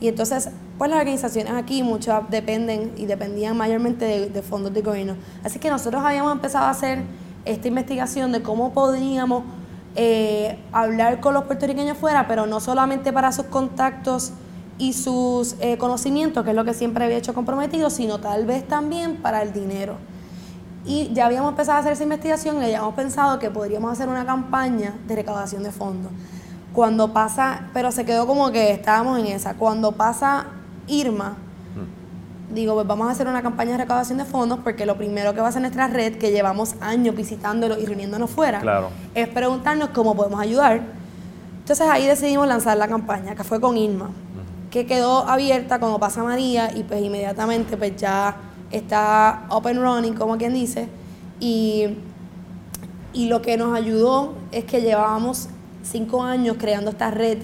Y 0.00 0.08
entonces, 0.08 0.50
pues 0.78 0.90
las 0.90 0.98
organizaciones 0.98 1.52
aquí 1.52 1.82
muchas 1.82 2.28
dependen 2.30 2.92
y 2.96 3.06
dependían 3.06 3.56
mayormente 3.56 4.28
de, 4.28 4.42
fondos 4.42 4.72
de 4.72 4.82
gobierno. 4.82 5.14
Así 5.44 5.58
que 5.58 5.70
nosotros 5.70 6.02
habíamos 6.04 6.32
empezado 6.32 6.66
a 6.66 6.70
hacer 6.70 7.02
esta 7.44 7.68
investigación 7.68 8.32
de 8.32 8.42
cómo 8.42 8.72
podríamos 8.72 9.44
eh, 9.94 10.58
hablar 10.72 11.20
con 11.20 11.34
los 11.34 11.44
puertorriqueños 11.44 11.98
fuera, 11.98 12.26
pero 12.26 12.46
no 12.46 12.60
solamente 12.60 13.12
para 13.12 13.32
sus 13.32 13.46
contactos 13.46 14.32
y 14.78 14.94
sus 14.94 15.56
eh, 15.60 15.76
conocimientos, 15.78 16.44
que 16.44 16.50
es 16.50 16.56
lo 16.56 16.64
que 16.64 16.74
siempre 16.74 17.04
había 17.04 17.16
hecho 17.16 17.34
comprometido, 17.34 17.90
sino 17.90 18.18
tal 18.18 18.46
vez 18.46 18.66
también 18.66 19.16
para 19.16 19.42
el 19.42 19.52
dinero. 19.52 19.96
Y 20.84 21.12
ya 21.12 21.26
habíamos 21.26 21.50
empezado 21.50 21.78
a 21.78 21.80
hacer 21.80 21.92
esa 21.92 22.02
investigación 22.02 22.60
y 22.60 22.64
habíamos 22.64 22.94
pensado 22.94 23.38
que 23.38 23.50
podríamos 23.50 23.92
hacer 23.92 24.08
una 24.08 24.26
campaña 24.26 24.94
de 25.06 25.14
recaudación 25.14 25.62
de 25.62 25.70
fondos. 25.70 26.10
Cuando 26.72 27.12
pasa, 27.12 27.68
pero 27.72 27.92
se 27.92 28.04
quedó 28.04 28.26
como 28.26 28.50
que 28.50 28.72
estábamos 28.72 29.18
en 29.20 29.26
esa. 29.26 29.54
Cuando 29.54 29.92
pasa 29.92 30.46
Irma. 30.86 31.36
Digo, 32.54 32.74
pues 32.74 32.86
vamos 32.86 33.08
a 33.08 33.10
hacer 33.10 33.26
una 33.26 33.42
campaña 33.42 33.72
de 33.72 33.78
recaudación 33.78 34.18
de 34.18 34.24
fondos 34.24 34.60
porque 34.62 34.86
lo 34.86 34.96
primero 34.96 35.34
que 35.34 35.40
va 35.40 35.46
a 35.46 35.48
hacer 35.50 35.62
nuestra 35.62 35.88
red, 35.88 36.18
que 36.18 36.30
llevamos 36.30 36.74
años 36.80 37.14
visitándolo 37.14 37.78
y 37.78 37.86
reuniéndonos 37.86 38.30
fuera, 38.30 38.62
es 39.14 39.28
preguntarnos 39.28 39.90
cómo 39.90 40.14
podemos 40.14 40.40
ayudar. 40.40 40.82
Entonces 41.58 41.86
ahí 41.88 42.06
decidimos 42.06 42.46
lanzar 42.46 42.76
la 42.76 42.88
campaña, 42.88 43.34
que 43.34 43.44
fue 43.44 43.60
con 43.60 43.76
Irma, 43.76 44.10
que 44.70 44.86
quedó 44.86 45.28
abierta 45.28 45.78
cuando 45.78 45.98
pasa 45.98 46.22
María 46.22 46.70
y 46.74 46.82
pues 46.82 47.02
inmediatamente 47.02 47.76
pues 47.76 47.96
ya 47.96 48.36
está 48.70 49.46
and 49.50 49.80
running, 49.80 50.14
como 50.14 50.36
quien 50.38 50.54
dice, 50.54 50.88
y, 51.38 51.98
y 53.12 53.28
lo 53.28 53.42
que 53.42 53.56
nos 53.56 53.76
ayudó 53.76 54.34
es 54.50 54.64
que 54.64 54.80
llevábamos 54.80 55.48
cinco 55.82 56.22
años 56.22 56.56
creando 56.58 56.90
esta 56.90 57.10
red 57.10 57.38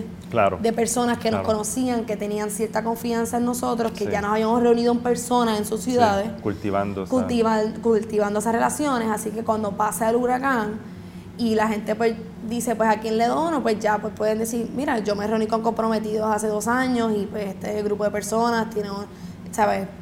de 0.61 0.73
personas 0.73 1.19
que 1.19 1.31
nos 1.31 1.43
conocían, 1.43 2.05
que 2.05 2.17
tenían 2.17 2.51
cierta 2.51 2.85
confianza 2.85 3.39
en 3.39 3.45
nosotros, 3.45 3.93
que 3.93 4.07
ya 4.07 4.21
nos 4.21 4.33
habíamos 4.33 4.63
reunido 4.63 4.93
en 4.93 5.01
persona 5.01 5.57
en 5.57 5.65
sus 5.65 5.81
ciudades. 5.81 6.31
cultivando, 7.09 7.81
cultivando 7.83 8.39
esas 8.39 8.53
relaciones, 8.53 9.09
así 9.09 9.31
que 9.31 9.43
cuando 9.43 9.73
pasa 9.73 10.11
el 10.11 10.17
huracán 10.17 10.79
y 11.39 11.55
la 11.55 11.69
gente 11.69 11.95
pues 11.95 12.15
dice, 12.49 12.77
pues 12.77 12.89
a 12.89 13.01
quién 13.01 13.17
le 13.17 13.27
dono, 13.27 13.63
pues 13.63 13.79
ya 13.79 13.99
pues 13.99 14.13
pueden 14.15 14.39
decir, 14.39 14.71
mira, 14.75 14.99
yo 14.99 15.15
me 15.17 15.27
reuní 15.27 15.47
con 15.47 15.63
comprometidos 15.63 16.31
hace 16.31 16.49
dos 16.49 16.69
años 16.69 17.13
y 17.17 17.27
pues 17.27 17.47
este 17.47 17.83
grupo 17.83 18.05
de 18.05 18.11
personas 18.11 18.71
tiene 18.71 18.91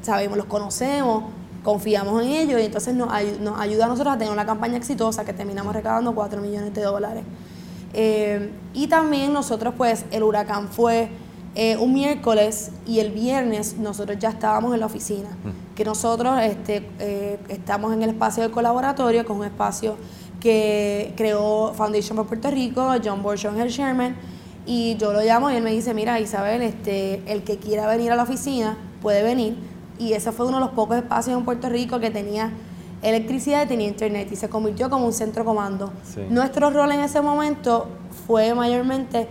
sabemos, 0.02 0.36
los 0.36 0.46
conocemos, 0.46 1.24
confiamos 1.62 2.22
en 2.22 2.28
ellos 2.28 2.60
y 2.60 2.64
entonces 2.64 2.94
nos, 2.94 3.12
ayuda 3.12 3.86
a 3.86 3.88
nosotros 3.88 4.14
a 4.14 4.18
tener 4.18 4.32
una 4.32 4.46
campaña 4.46 4.76
exitosa 4.76 5.24
que 5.24 5.32
terminamos 5.32 5.74
recaudando 5.74 6.14
4 6.14 6.40
millones 6.40 6.74
de 6.74 6.82
dólares. 6.82 7.24
Eh, 7.98 8.50
y 8.74 8.88
también 8.88 9.32
nosotros, 9.32 9.72
pues, 9.76 10.04
el 10.10 10.22
huracán 10.22 10.68
fue 10.68 11.08
eh, 11.54 11.78
un 11.78 11.94
miércoles 11.94 12.70
y 12.86 13.00
el 13.00 13.10
viernes 13.10 13.78
nosotros 13.78 14.18
ya 14.18 14.28
estábamos 14.28 14.74
en 14.74 14.80
la 14.80 14.86
oficina. 14.86 15.30
Mm. 15.30 15.74
Que 15.74 15.84
nosotros 15.86 16.38
este, 16.42 16.86
eh, 16.98 17.38
estamos 17.48 17.94
en 17.94 18.02
el 18.02 18.10
espacio 18.10 18.42
del 18.42 18.52
colaboratorio, 18.52 19.24
con 19.24 19.38
un 19.38 19.46
espacio 19.46 19.96
que 20.40 21.14
creó 21.16 21.72
Foundation 21.72 22.18
for 22.18 22.26
Puerto 22.26 22.50
Rico, 22.50 22.92
John 23.02 23.22
Borchon 23.22 23.56
es 23.56 23.62
el 23.62 23.72
chairman, 23.72 24.14
y 24.66 24.96
yo 24.96 25.14
lo 25.14 25.22
llamo 25.22 25.50
y 25.50 25.56
él 25.56 25.62
me 25.62 25.70
dice, 25.70 25.94
mira 25.94 26.20
Isabel, 26.20 26.60
este, 26.60 27.22
el 27.32 27.44
que 27.44 27.56
quiera 27.56 27.86
venir 27.86 28.12
a 28.12 28.16
la 28.16 28.24
oficina, 28.24 28.76
puede 29.00 29.22
venir. 29.22 29.56
Y 29.98 30.12
ese 30.12 30.32
fue 30.32 30.46
uno 30.46 30.58
de 30.58 30.64
los 30.66 30.74
pocos 30.74 30.98
espacios 30.98 31.38
en 31.38 31.46
Puerto 31.46 31.70
Rico 31.70 31.98
que 32.00 32.10
tenía 32.10 32.52
electricidad 33.02 33.64
y 33.64 33.68
tenía 33.68 33.88
internet 33.88 34.28
y 34.32 34.36
se 34.36 34.48
convirtió 34.48 34.90
como 34.90 35.06
un 35.06 35.12
centro 35.12 35.44
comando. 35.44 35.92
Nuestro 36.30 36.70
rol 36.70 36.92
en 36.92 37.00
ese 37.00 37.20
momento 37.20 37.88
fue 38.26 38.54
mayormente 38.54 39.28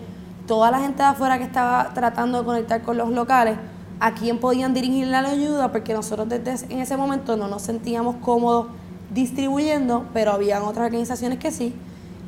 toda 0.47 0.71
la 0.71 0.79
gente 0.79 1.01
de 1.01 1.09
afuera 1.09 1.37
que 1.37 1.43
estaba 1.43 1.93
tratando 1.93 2.39
de 2.39 2.45
conectar 2.45 2.81
con 2.83 2.97
los 2.97 3.09
locales, 3.09 3.57
a 3.99 4.13
quién 4.13 4.39
podían 4.39 4.73
dirigir 4.73 5.07
la 5.07 5.19
ayuda, 5.19 5.71
porque 5.71 5.93
nosotros 5.93 6.27
desde 6.29 6.71
en 6.73 6.79
ese 6.79 6.97
momento 6.97 7.37
no 7.37 7.47
nos 7.47 7.61
sentíamos 7.61 8.17
cómodos 8.17 8.67
distribuyendo, 9.13 10.05
pero 10.13 10.31
habían 10.31 10.63
otras 10.63 10.85
organizaciones 10.85 11.39
que 11.39 11.51
sí. 11.51 11.73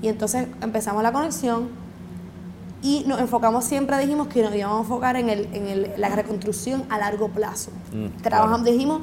Y 0.01 0.08
entonces 0.08 0.48
empezamos 0.62 1.03
la 1.03 1.12
conexión, 1.12 1.70
y 2.82 3.03
nos 3.08 3.20
enfocamos 3.20 3.65
siempre, 3.65 3.98
dijimos 3.98 4.27
que 4.27 4.44
nos 4.44 4.53
íbamos 4.53 4.77
a 4.77 4.82
enfocar 4.82 5.15
en, 5.15 5.29
el, 5.29 5.50
en 5.53 5.67
el, 5.67 5.91
la 5.98 6.10
reconstrucción 6.10 6.84
a 6.89 7.00
largo 7.00 7.29
plazo. 7.29 7.72
Mm, 7.91 8.22
Trabajamos, 8.22 8.63
dijimos, 8.63 9.01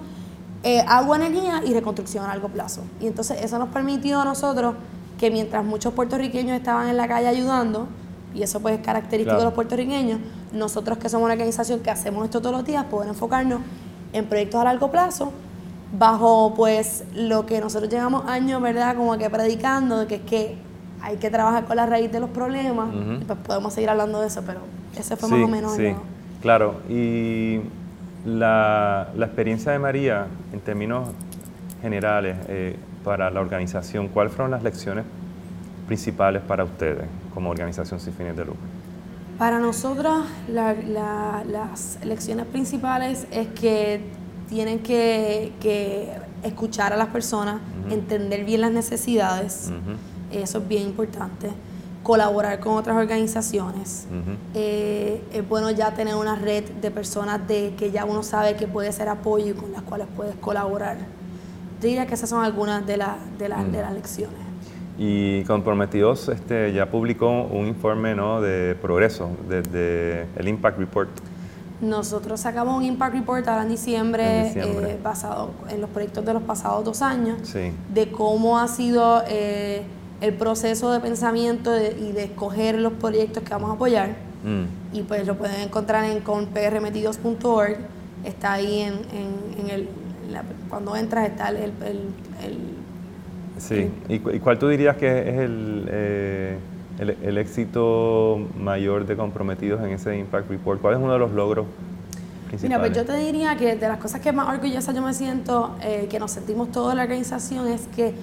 eh, 0.64 0.82
agua, 0.88 1.16
energía 1.16 1.62
y 1.64 1.74
reconstrucción 1.74 2.24
a 2.24 2.28
largo 2.28 2.48
plazo. 2.48 2.80
Y 2.98 3.06
entonces 3.06 3.42
eso 3.42 3.58
nos 3.58 3.68
permitió 3.68 4.20
a 4.20 4.24
nosotros 4.24 4.74
que 5.18 5.30
mientras 5.30 5.62
muchos 5.62 5.92
puertorriqueños 5.92 6.56
estaban 6.56 6.88
en 6.88 6.96
la 6.96 7.06
calle 7.06 7.28
ayudando, 7.28 7.86
y 8.34 8.42
eso 8.42 8.60
pues 8.60 8.78
es 8.78 8.84
característico 8.84 9.38
de 9.38 9.44
los 9.44 9.52
puertorriqueños, 9.52 10.18
nosotros 10.52 10.98
que 10.98 11.08
somos 11.08 11.26
una 11.26 11.34
organización 11.34 11.80
que 11.80 11.90
hacemos 11.90 12.24
esto 12.24 12.40
todos 12.40 12.56
los 12.56 12.64
días, 12.64 12.84
poder 12.86 13.10
enfocarnos 13.10 13.60
en 14.12 14.24
proyectos 14.24 14.60
a 14.60 14.64
largo 14.64 14.90
plazo, 14.90 15.32
bajo 15.96 16.54
pues 16.56 17.04
lo 17.14 17.44
que 17.44 17.60
nosotros 17.60 17.92
llevamos 17.92 18.26
años, 18.26 18.60
¿verdad? 18.62 18.96
Como 18.96 19.16
que 19.18 19.28
predicando, 19.28 19.98
de 19.98 20.06
que 20.06 20.14
es 20.16 20.22
que 20.22 20.56
hay 21.02 21.18
que 21.18 21.28
trabajar 21.28 21.66
con 21.66 21.76
la 21.76 21.84
raíz 21.84 22.10
de 22.10 22.20
los 22.20 22.30
problemas, 22.30 22.88
y 23.20 23.24
pues 23.24 23.38
podemos 23.40 23.74
seguir 23.74 23.90
hablando 23.90 24.20
de 24.22 24.28
eso, 24.28 24.42
pero 24.46 24.60
ese 24.96 25.14
fue 25.16 25.28
más 25.28 25.40
o 25.40 25.48
menos... 25.48 25.76
Sí, 25.76 25.94
claro, 26.40 26.80
y 26.88 27.60
la, 28.24 29.08
la, 29.14 29.26
experiencia 29.26 29.72
de 29.72 29.78
María 29.78 30.26
en 30.52 30.60
términos 30.60 31.08
generales 31.82 32.36
eh, 32.48 32.76
para 33.04 33.30
la 33.30 33.40
organización, 33.40 34.08
¿cuáles 34.08 34.32
fueron 34.32 34.50
las 34.50 34.62
lecciones 34.62 35.04
principales 35.86 36.42
para 36.42 36.64
ustedes 36.64 37.06
como 37.34 37.50
organización 37.50 38.00
sin 38.00 38.14
fines 38.14 38.36
de 38.36 38.46
lucro? 38.46 38.62
Para 39.38 39.58
nosotros 39.58 40.24
las 40.48 41.98
lecciones 42.04 42.46
principales 42.46 43.26
es 43.30 43.48
que 43.48 44.00
tienen 44.48 44.78
que, 44.78 45.52
escuchar 46.42 46.92
a 46.92 46.96
las 46.96 47.08
personas, 47.08 47.60
entender 47.90 48.44
bien 48.44 48.60
las 48.60 48.70
necesidades, 48.70 49.70
eso 50.30 50.58
es 50.58 50.68
bien 50.68 50.82
importante, 50.82 51.50
colaborar 52.04 52.60
con 52.60 52.76
otras 52.76 52.96
organizaciones. 52.96 54.06
Eh, 54.54 55.20
es 55.32 55.48
bueno 55.48 55.72
ya 55.72 55.92
tener 55.94 56.14
una 56.14 56.36
red 56.36 56.62
de 56.80 56.90
personas 56.92 57.48
de 57.48 57.74
que 57.76 57.90
ya 57.90 58.04
uno 58.04 58.22
sabe 58.22 58.54
que 58.54 58.68
puede 58.68 58.92
ser 58.92 59.08
apoyo 59.08 59.48
y 59.48 59.54
con 59.54 59.72
las 59.72 59.82
cuales 59.82 60.06
puedes 60.14 60.36
colaborar. 60.36 60.98
diría 61.80 62.06
que 62.06 62.14
esas 62.14 62.30
son 62.30 62.44
algunas 62.44 62.86
de, 62.86 62.96
de, 62.96 63.48
de 63.72 63.82
las 63.82 63.92
lecciones. 63.92 64.44
Y 64.96 65.42
Comprometidos 65.44 66.28
este, 66.28 66.72
ya 66.72 66.88
publicó 66.88 67.28
un 67.42 67.66
informe 67.66 68.14
¿no? 68.14 68.40
de 68.40 68.76
progreso 68.80 69.30
desde 69.48 70.26
el 70.36 70.46
Impact 70.46 70.78
Report. 70.78 71.10
Nosotros 71.80 72.40
sacamos 72.40 72.76
un 72.76 72.84
Impact 72.84 73.14
Report 73.14 73.48
ahora 73.48 73.62
en 73.62 73.70
diciembre, 73.70 74.52
eh, 74.54 74.98
basado 75.02 75.50
en 75.68 75.80
los 75.80 75.90
proyectos 75.90 76.24
de 76.24 76.32
los 76.32 76.42
pasados 76.44 76.84
dos 76.84 77.02
años, 77.02 77.52
de 77.92 78.12
cómo 78.12 78.58
ha 78.58 78.68
sido 78.68 79.22
eh, 79.26 79.82
el 80.20 80.34
proceso 80.34 80.90
de 80.90 81.00
pensamiento 81.00 81.76
y 81.76 82.12
de 82.12 82.24
escoger 82.24 82.78
los 82.78 82.92
proyectos 82.94 83.42
que 83.42 83.50
vamos 83.50 83.70
a 83.70 83.74
apoyar. 83.74 84.10
Mm. 84.44 84.96
Y 84.96 85.02
pues 85.02 85.26
lo 85.26 85.36
pueden 85.36 85.60
encontrar 85.60 86.04
en 86.04 86.20
conprmetidos.org. 86.20 87.76
Está 88.24 88.54
ahí 88.54 88.80
en, 88.80 88.94
en, 89.58 89.70
el, 89.70 89.88
cuando 90.68 90.96
entras 90.96 91.28
está 91.28 91.48
el 91.48 91.72
Sí, 93.58 93.88
¿Y, 94.08 94.18
cuál 94.18 94.58
tú 94.58 94.68
dirías 94.68 94.96
que 94.96 95.06
es 95.06 95.26
eh, 95.28 96.58
el, 96.98 97.16
el, 97.22 97.38
éxito 97.38 98.40
mayor 98.58 99.06
de 99.06 99.16
comprometidos 99.16 99.80
en 99.82 99.90
ese 99.90 100.18
Impact 100.18 100.50
Report? 100.50 100.80
¿Cuál 100.80 100.94
es 100.94 101.00
uno 101.00 101.12
de 101.12 101.18
los 101.20 101.30
logros 101.30 101.66
principales? 102.48 102.62
Mira, 102.62 102.80
pues 102.80 102.92
yo 102.96 103.04
te 103.04 103.16
diría 103.16 103.56
que 103.56 103.76
de 103.76 103.88
las 103.88 103.98
cosas 103.98 104.20
que 104.20 104.32
más 104.32 104.48
orgullosa 104.48 104.92
yo 104.92 105.02
me 105.02 105.14
siento, 105.14 105.76
eh, 105.82 106.08
que 106.10 106.18
nos 106.18 106.32
sentimos 106.32 106.72
toda 106.72 106.96
la 106.96 107.02
organización, 107.04 107.68
es 107.68 107.86
que 107.94 108.14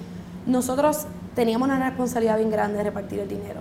nosotros 0.46 1.06
teníamos 1.34 1.68
una 1.68 1.78
responsabilidad 1.78 2.36
bien 2.38 2.50
grande 2.50 2.78
de 2.78 2.84
repartir 2.84 3.20
el 3.20 3.28
dinero. 3.28 3.60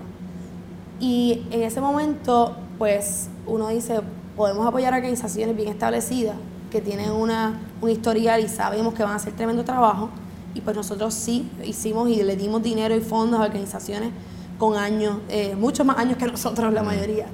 Y 0.99 1.43
en 1.51 1.63
ese 1.63 1.81
momento, 1.81 2.55
pues 2.77 3.29
uno 3.47 3.69
dice, 3.69 4.01
podemos 4.35 4.67
apoyar 4.67 4.93
organizaciones 4.93 5.55
bien 5.55 5.69
establecidas, 5.69 6.35
que 6.69 6.81
tienen 6.81 7.11
una, 7.11 7.59
un 7.81 7.89
historial 7.89 8.43
y 8.43 8.47
sabemos 8.47 8.93
que 8.93 9.03
van 9.03 9.13
a 9.13 9.15
hacer 9.15 9.33
tremendo 9.33 9.63
trabajo, 9.63 10.09
y 10.53 10.61
pues 10.61 10.75
nosotros 10.75 11.13
sí 11.13 11.49
hicimos 11.65 12.09
y 12.09 12.23
le 12.23 12.35
dimos 12.35 12.61
dinero 12.61 12.95
y 12.95 13.01
fondos 13.01 13.39
a 13.39 13.43
organizaciones 13.43 14.11
con 14.57 14.77
años, 14.77 15.17
eh, 15.29 15.55
muchos 15.57 15.85
más 15.85 15.97
años 15.97 16.17
que 16.17 16.27
nosotros 16.27 16.71
la 16.73 16.83
mayoría. 16.83 17.25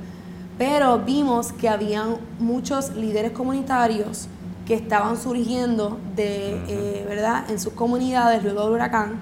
Pero 0.58 1.00
vimos 1.00 1.52
que 1.52 1.70
habían 1.70 2.18
muchos 2.40 2.96
líderes 2.96 3.32
comunitarios 3.32 4.28
que 4.66 4.74
estaban 4.74 5.18
surgiendo 5.18 5.98
de, 6.16 6.56
eh, 6.68 7.06
¿verdad? 7.08 7.50
en 7.50 7.60
sus 7.60 7.74
comunidades 7.74 8.44
luego 8.44 8.64
del 8.64 8.74
huracán, 8.74 9.20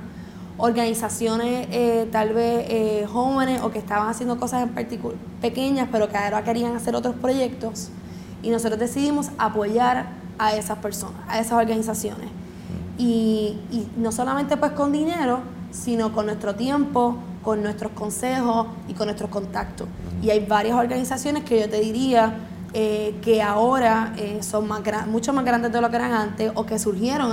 organizaciones 0.57 1.67
eh, 1.71 2.07
tal 2.12 2.33
vez 2.33 3.09
jóvenes 3.09 3.62
o 3.62 3.71
que 3.71 3.79
estaban 3.79 4.09
haciendo 4.09 4.39
cosas 4.39 4.63
en 4.63 4.69
pequeñas, 5.41 5.89
pero 5.91 6.09
que 6.09 6.17
ahora 6.17 6.43
querían 6.43 6.75
hacer 6.75 6.95
otros 6.95 7.15
proyectos. 7.15 7.89
Y 8.41 8.50
nosotros 8.50 8.79
decidimos 8.79 9.31
apoyar 9.38 10.07
a 10.38 10.55
esas 10.55 10.77
personas, 10.79 11.21
a 11.27 11.39
esas 11.39 11.53
organizaciones 11.53 12.29
y, 12.97 13.57
no 13.97 14.12
solamente 14.12 14.57
pues 14.57 14.71
con 14.71 14.91
dinero, 14.91 15.39
sino 15.71 16.13
con 16.13 16.27
nuestro 16.27 16.55
tiempo, 16.55 17.17
con 17.43 17.62
nuestros 17.62 17.91
consejos 17.91 18.67
y 18.88 18.93
con 18.93 19.07
nuestros 19.07 19.29
contactos. 19.29 19.88
Y 20.21 20.29
hay 20.29 20.45
varias 20.45 20.77
organizaciones 20.77 21.43
que 21.43 21.59
yo 21.59 21.69
te 21.69 21.79
diría 21.79 22.35
eh, 22.74 23.15
que 23.21 23.41
ahora 23.41 24.13
eh, 24.17 24.39
son 24.41 24.67
más 24.67 24.81
mucho 25.07 25.33
más 25.33 25.45
grandes 25.45 25.71
de 25.71 25.81
lo 25.81 25.89
que 25.89 25.95
eran 25.95 26.13
antes 26.13 26.51
o 26.55 26.65
que 26.65 26.79
surgieron 26.79 27.31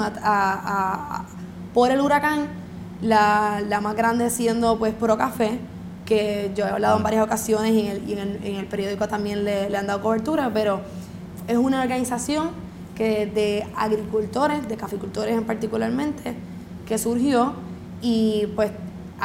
por 1.72 1.90
el 1.90 2.00
huracán, 2.00 2.48
la, 3.02 3.80
más 3.82 3.96
grande 3.96 4.30
siendo 4.30 4.78
pues 4.78 4.94
Café, 5.18 5.58
que 6.06 6.50
yo 6.54 6.64
he 6.64 6.68
hablado 6.68 6.96
en 6.96 7.02
varias 7.02 7.24
ocasiones 7.24 7.72
y 7.72 8.12
en 8.12 8.56
el, 8.56 8.66
periódico 8.66 9.08
también 9.08 9.44
le, 9.44 9.68
le 9.68 9.76
han 9.76 9.86
dado 9.86 10.00
cobertura, 10.02 10.50
pero 10.52 10.80
es 11.48 11.56
una 11.56 11.82
organización 11.82 12.50
que 12.94 13.26
de 13.26 13.66
agricultores, 13.76 14.68
de 14.68 14.76
caficultores 14.76 15.36
en 15.36 15.44
particularmente, 15.44 16.34
que 16.86 16.98
surgió 16.98 17.54
y 18.00 18.46
pues 18.54 18.70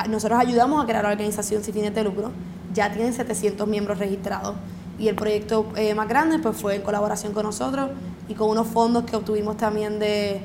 nosotros 0.10 0.39
ayudamos 0.39 0.84
a 0.84 0.86
crear 0.88 1.03
la 1.03 1.12
organización 1.12 1.63
sin 1.63 1.74
fines 1.74 1.93
de 1.93 2.03
lucro. 2.03 2.31
Ya 2.74 2.91
tienen 2.91 3.13
700 3.13 3.67
miembros 3.67 3.98
registrados 3.98 4.55
y 5.00 5.07
el 5.07 5.15
proyecto 5.15 5.67
eh, 5.75 5.93
más 5.96 6.07
grande 6.07 6.39
pues 6.39 6.57
fue 6.57 6.75
en 6.75 6.81
colaboración 6.81 7.34
con 7.34 7.43
nosotros 7.43 7.89
y 8.27 8.34
con 8.34 8.50
unos 8.50 8.67
fondos 8.67 9.03
que 9.05 9.15
obtuvimos 9.15 9.57
también 9.57 10.00
de, 10.00 10.41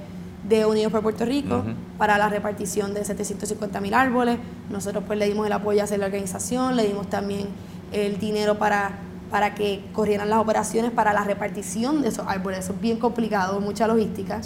de 0.48 0.66
Unidos 0.66 0.90
por 0.90 1.02
Puerto 1.02 1.24
Rico 1.24 1.64
para 1.98 2.18
la 2.18 2.28
repartición 2.28 2.94
de 2.94 3.04
750 3.04 3.80
mil 3.80 3.94
árboles. 3.94 4.38
Nosotros 4.70 5.04
pues 5.06 5.18
le 5.18 5.26
dimos 5.26 5.46
el 5.46 5.52
apoyo 5.52 5.80
a 5.80 5.84
hacer 5.84 6.00
la 6.00 6.06
organización, 6.06 6.76
le 6.76 6.86
dimos 6.86 7.08
también 7.08 7.48
el 7.92 8.18
dinero 8.18 8.58
para 8.58 8.98
para 9.32 9.54
que 9.54 9.82
corrieran 9.94 10.28
las 10.28 10.40
operaciones 10.40 10.90
para 10.90 11.14
la 11.14 11.24
repartición 11.24 12.02
de 12.02 12.08
esos 12.08 12.26
árboles. 12.28 12.58
Eso 12.58 12.74
es 12.74 12.80
bien 12.82 12.98
complicado, 12.98 13.58
mucha 13.60 13.86
logística. 13.86 14.42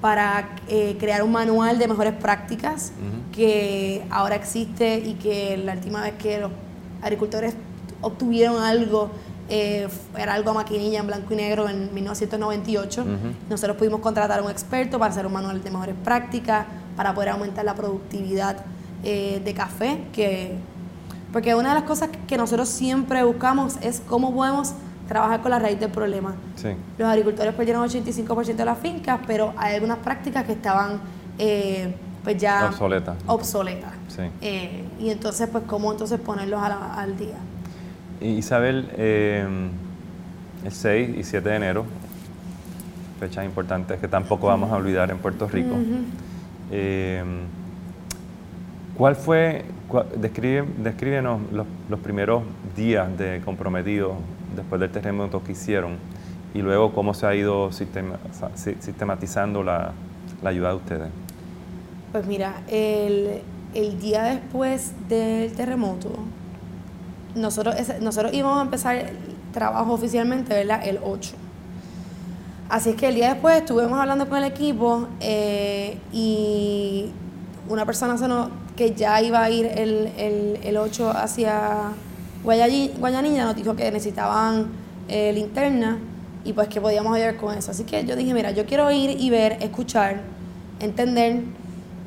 Para 0.00 0.56
eh, 0.68 0.96
crear 0.98 1.22
un 1.22 1.32
manual 1.32 1.78
de 1.78 1.86
mejores 1.86 2.14
prácticas 2.14 2.92
que 3.30 4.02
ahora 4.10 4.34
existe 4.34 5.00
y 5.00 5.14
que 5.14 5.58
la 5.58 5.74
última 5.74 6.00
vez 6.00 6.14
que 6.14 6.40
los 6.40 6.50
agricultores 7.02 7.54
obtuvieron 8.00 8.62
algo 8.62 9.10
eh, 9.54 9.86
era 10.16 10.32
algo 10.32 10.50
a 10.52 10.54
maquinilla 10.54 11.00
en 11.00 11.06
blanco 11.06 11.34
y 11.34 11.36
negro 11.36 11.68
en 11.68 11.92
1998. 11.92 13.04
Nosotros 13.50 13.76
pudimos 13.76 14.00
contratar 14.00 14.40
a 14.40 14.42
un 14.42 14.50
experto 14.50 14.98
para 14.98 15.10
hacer 15.10 15.26
un 15.26 15.34
manual 15.34 15.62
de 15.62 15.70
mejores 15.70 15.94
prácticas, 16.02 16.64
para 16.96 17.12
poder 17.12 17.28
aumentar 17.28 17.62
la 17.62 17.74
productividad 17.74 18.64
eh, 19.04 19.42
de 19.44 19.52
café, 19.52 20.04
que 20.10 20.56
porque 21.34 21.54
una 21.54 21.70
de 21.70 21.74
las 21.74 21.84
cosas 21.84 22.08
que 22.26 22.38
nosotros 22.38 22.70
siempre 22.70 23.22
buscamos 23.24 23.76
es 23.82 24.00
cómo 24.00 24.34
podemos 24.34 24.72
trabajar 25.06 25.42
con 25.42 25.50
la 25.50 25.58
raíz 25.58 25.78
del 25.78 25.90
problema. 25.90 26.34
Los 26.96 27.08
agricultores 27.08 27.52
perdieron 27.52 27.86
85% 27.86 28.56
de 28.56 28.64
las 28.64 28.78
fincas, 28.78 29.20
pero 29.26 29.52
hay 29.58 29.74
algunas 29.74 29.98
prácticas 29.98 30.44
que 30.44 30.52
estaban 30.52 30.98
eh, 31.38 31.94
pues 32.24 32.38
ya 32.38 32.68
obsoletas. 32.68 33.16
Obsoleta. 33.26 33.92
Eh, 34.40 34.84
y 34.98 35.10
entonces, 35.10 35.46
pues, 35.52 35.64
¿cómo 35.66 35.92
entonces 35.92 36.18
ponerlos 36.20 36.62
al 36.62 37.18
día? 37.18 37.36
Isabel, 38.22 38.88
eh, 38.96 39.46
el 40.64 40.72
6 40.72 41.16
y 41.18 41.24
7 41.24 41.48
de 41.48 41.56
enero, 41.56 41.84
fechas 43.20 43.44
importantes 43.44 44.00
que 44.00 44.08
tampoco 44.08 44.46
vamos 44.46 44.70
a 44.72 44.76
olvidar 44.76 45.10
en 45.10 45.18
Puerto 45.18 45.48
Rico. 45.48 45.76
¿Cuál 48.96 49.16
fue, 49.16 49.64
describe, 50.16 50.64
descríbenos 50.78 51.40
los, 51.50 52.00
primeros 52.00 52.42
días 52.76 53.16
de 53.16 53.40
comprometido 53.44 54.16
después 54.54 54.80
del 54.80 54.90
terremoto 54.90 55.42
que 55.42 55.52
hicieron 55.52 55.96
y 56.52 56.60
luego 56.60 56.92
cómo 56.92 57.14
se 57.14 57.26
ha 57.26 57.34
ido 57.34 57.70
sistematizando 57.72 59.62
la, 59.62 59.92
ayuda 60.44 60.68
de 60.68 60.74
ustedes? 60.74 61.08
Pues 62.12 62.26
mira, 62.26 62.62
el, 62.68 63.42
día 63.98 64.24
después 64.24 64.92
del 65.08 65.52
terremoto, 65.52 66.10
nosotros, 67.34 67.74
nosotros 68.00 68.32
íbamos 68.34 68.58
a 68.58 68.62
empezar 68.62 68.96
el 68.96 69.16
trabajo 69.52 69.92
oficialmente, 69.92 70.54
¿verdad? 70.54 70.86
El 70.86 70.98
8. 71.02 71.32
Así 72.68 72.90
es 72.90 72.96
que 72.96 73.08
el 73.08 73.14
día 73.14 73.34
después 73.34 73.58
estuvimos 73.58 73.98
hablando 73.98 74.28
con 74.28 74.38
el 74.38 74.44
equipo 74.44 75.08
eh, 75.20 75.98
y 76.12 77.10
una 77.68 77.84
persona 77.84 78.16
se 78.16 78.28
nos 78.28 78.48
que 78.76 78.94
ya 78.94 79.20
iba 79.20 79.42
a 79.42 79.50
ir 79.50 79.66
el, 79.66 80.58
el, 80.62 80.76
8 80.76 81.10
hacia 81.10 81.92
Guayanilla, 82.42 83.44
nos 83.44 83.54
dijo 83.54 83.76
que 83.76 83.90
necesitaban 83.90 84.68
eh, 85.08 85.32
linterna 85.32 85.98
y 86.44 86.52
pues 86.52 86.68
que 86.68 86.80
podíamos 86.80 87.14
ayudar 87.14 87.36
con 87.36 87.56
eso. 87.56 87.70
Así 87.70 87.84
que 87.84 88.04
yo 88.04 88.16
dije, 88.16 88.32
mira, 88.34 88.50
yo 88.50 88.66
quiero 88.66 88.90
ir 88.90 89.20
y 89.20 89.30
ver, 89.30 89.58
escuchar, 89.60 90.22
entender 90.80 91.42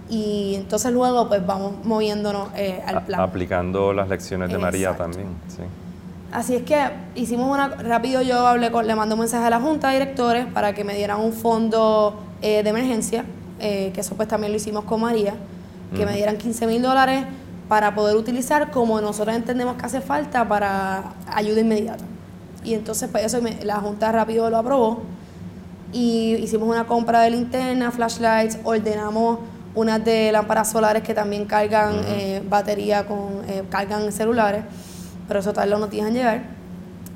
y 0.09 0.55
entonces 0.55 0.91
luego 0.91 1.27
pues 1.27 1.45
vamos 1.45 1.83
moviéndonos 1.83 2.49
eh, 2.55 2.81
al 2.85 3.05
plan. 3.05 3.21
aplicando 3.21 3.93
las 3.93 4.07
lecciones 4.07 4.51
de 4.51 4.57
María 4.57 4.95
también, 4.95 5.27
sí. 5.47 5.63
Así 6.31 6.53
es 6.55 6.63
que 6.63 6.77
hicimos 7.15 7.49
una, 7.49 7.69
rápido 7.69 8.21
yo 8.21 8.45
hablé 8.45 8.69
con, 8.69 8.85
le 8.85 8.93
mandé 8.93 9.13
un 9.13 9.21
mensaje 9.21 9.45
a 9.45 9.49
la 9.49 9.61
Junta 9.61 9.89
de 9.89 9.99
Directores 9.99 10.45
para 10.45 10.73
que 10.73 10.83
me 10.83 10.93
dieran 10.93 11.21
un 11.21 11.31
fondo 11.31 12.19
eh, 12.41 12.61
de 12.61 12.69
emergencia, 12.69 13.23
eh, 13.59 13.91
que 13.93 14.01
eso 14.01 14.15
pues 14.15 14.27
también 14.27 14.51
lo 14.51 14.57
hicimos 14.57 14.83
con 14.83 15.01
María, 15.01 15.35
que 15.95 16.05
me 16.05 16.13
dieran 16.13 16.37
15 16.37 16.67
mil 16.67 16.81
dólares 16.81 17.23
para 17.69 17.95
poder 17.95 18.17
utilizar 18.17 18.69
como 18.69 18.99
nosotros 18.99 19.33
entendemos 19.33 19.77
que 19.77 19.85
hace 19.85 20.01
falta 20.01 20.45
para 20.45 21.13
ayuda 21.27 21.61
inmediata. 21.61 22.03
Y 22.65 22.73
entonces 22.73 23.07
pues 23.09 23.23
eso 23.23 23.39
la 23.63 23.77
Junta 23.77 24.11
rápido 24.11 24.49
lo 24.49 24.57
aprobó 24.57 25.03
y 25.93 26.35
hicimos 26.35 26.67
una 26.67 26.85
compra 26.85 27.21
de 27.21 27.29
linterna, 27.29 27.91
flashlights, 27.91 28.59
ordenamos 28.65 29.39
unas 29.75 30.03
de 30.03 30.31
lámparas 30.31 30.71
solares 30.71 31.03
que 31.03 31.13
también 31.13 31.45
cargan 31.45 31.95
eh, 32.07 32.41
batería 32.47 33.05
con 33.05 33.43
cargan 33.69 34.11
celulares 34.11 34.63
pero 35.27 35.39
eso 35.39 35.53
tal 35.53 35.73
unos 35.73 35.89
días 35.89 36.07
en 36.07 36.13
llegar. 36.13 36.41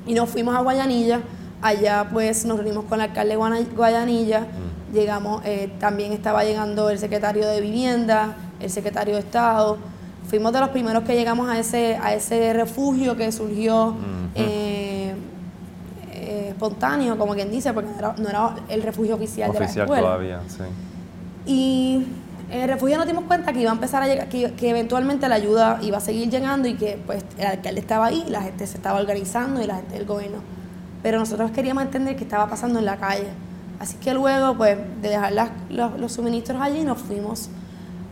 Y 0.06 0.14
nos 0.14 0.28
fuimos 0.28 0.54
a 0.54 0.60
Guayanilla, 0.60 1.20
allá 1.62 2.08
pues 2.10 2.44
nos 2.44 2.58
reunimos 2.58 2.84
con 2.84 3.00
el 3.00 3.08
alcalde 3.08 3.36
de 3.36 3.64
Guayanilla, 3.76 4.46
llegamos, 4.92 5.42
eh, 5.44 5.72
también 5.78 6.12
estaba 6.12 6.42
llegando 6.44 6.90
el 6.90 6.98
secretario 6.98 7.46
de 7.46 7.60
Vivienda, 7.60 8.36
el 8.58 8.70
secretario 8.70 9.14
de 9.14 9.20
Estado, 9.20 9.78
fuimos 10.28 10.52
de 10.52 10.60
los 10.60 10.70
primeros 10.70 11.04
que 11.04 11.14
llegamos 11.14 11.48
a 11.48 11.58
ese, 11.58 11.96
a 11.96 12.14
ese 12.14 12.52
refugio 12.52 13.16
que 13.16 13.30
surgió 13.30 13.94
eh, 14.34 15.14
eh, 16.12 16.48
espontáneo, 16.48 17.18
como 17.18 17.34
quien 17.34 17.50
dice, 17.50 17.72
porque 17.72 17.90
no 18.18 18.28
era, 18.28 18.56
el 18.68 18.82
refugio 18.82 19.14
oficial, 19.14 19.52
de 19.52 19.60
la 19.60 19.66
escuela. 19.66 20.00
todavía, 20.00 20.40
sí. 20.48 20.64
Y 21.46 22.06
en 22.50 22.60
el 22.62 22.68
refugio 22.68 22.98
nos 22.98 23.06
dimos 23.06 23.24
cuenta 23.24 23.52
que 23.52 23.60
iba 23.60 23.70
a 23.70 23.74
empezar 23.74 24.02
a 24.02 24.06
llegar, 24.06 24.28
que, 24.28 24.70
eventualmente 24.70 25.28
la 25.28 25.36
ayuda 25.36 25.78
iba 25.82 25.98
a 25.98 26.00
seguir 26.00 26.28
llegando 26.30 26.68
y 26.68 26.74
que 26.74 26.98
pues 27.06 27.24
el 27.38 27.46
alcalde 27.46 27.80
estaba 27.80 28.06
ahí, 28.06 28.24
la 28.28 28.42
gente 28.42 28.66
se 28.66 28.76
estaba 28.76 28.98
organizando 28.98 29.62
y 29.62 29.66
la 29.66 29.76
gente 29.76 29.94
del 29.94 30.04
gobierno. 30.04 30.38
Pero 31.02 31.18
nosotros 31.18 31.52
queríamos 31.52 31.84
entender 31.84 32.16
qué 32.16 32.24
estaba 32.24 32.48
pasando 32.48 32.78
en 32.80 32.84
la 32.84 32.96
calle. 32.96 33.28
Así 33.78 33.96
que 33.96 34.12
luego 34.12 34.56
pues 34.56 34.76
de 35.00 35.08
dejar 35.08 35.32
los, 35.70 36.12
suministros 36.12 36.60
allí 36.60 36.82
nos 36.82 36.98
fuimos 36.98 37.48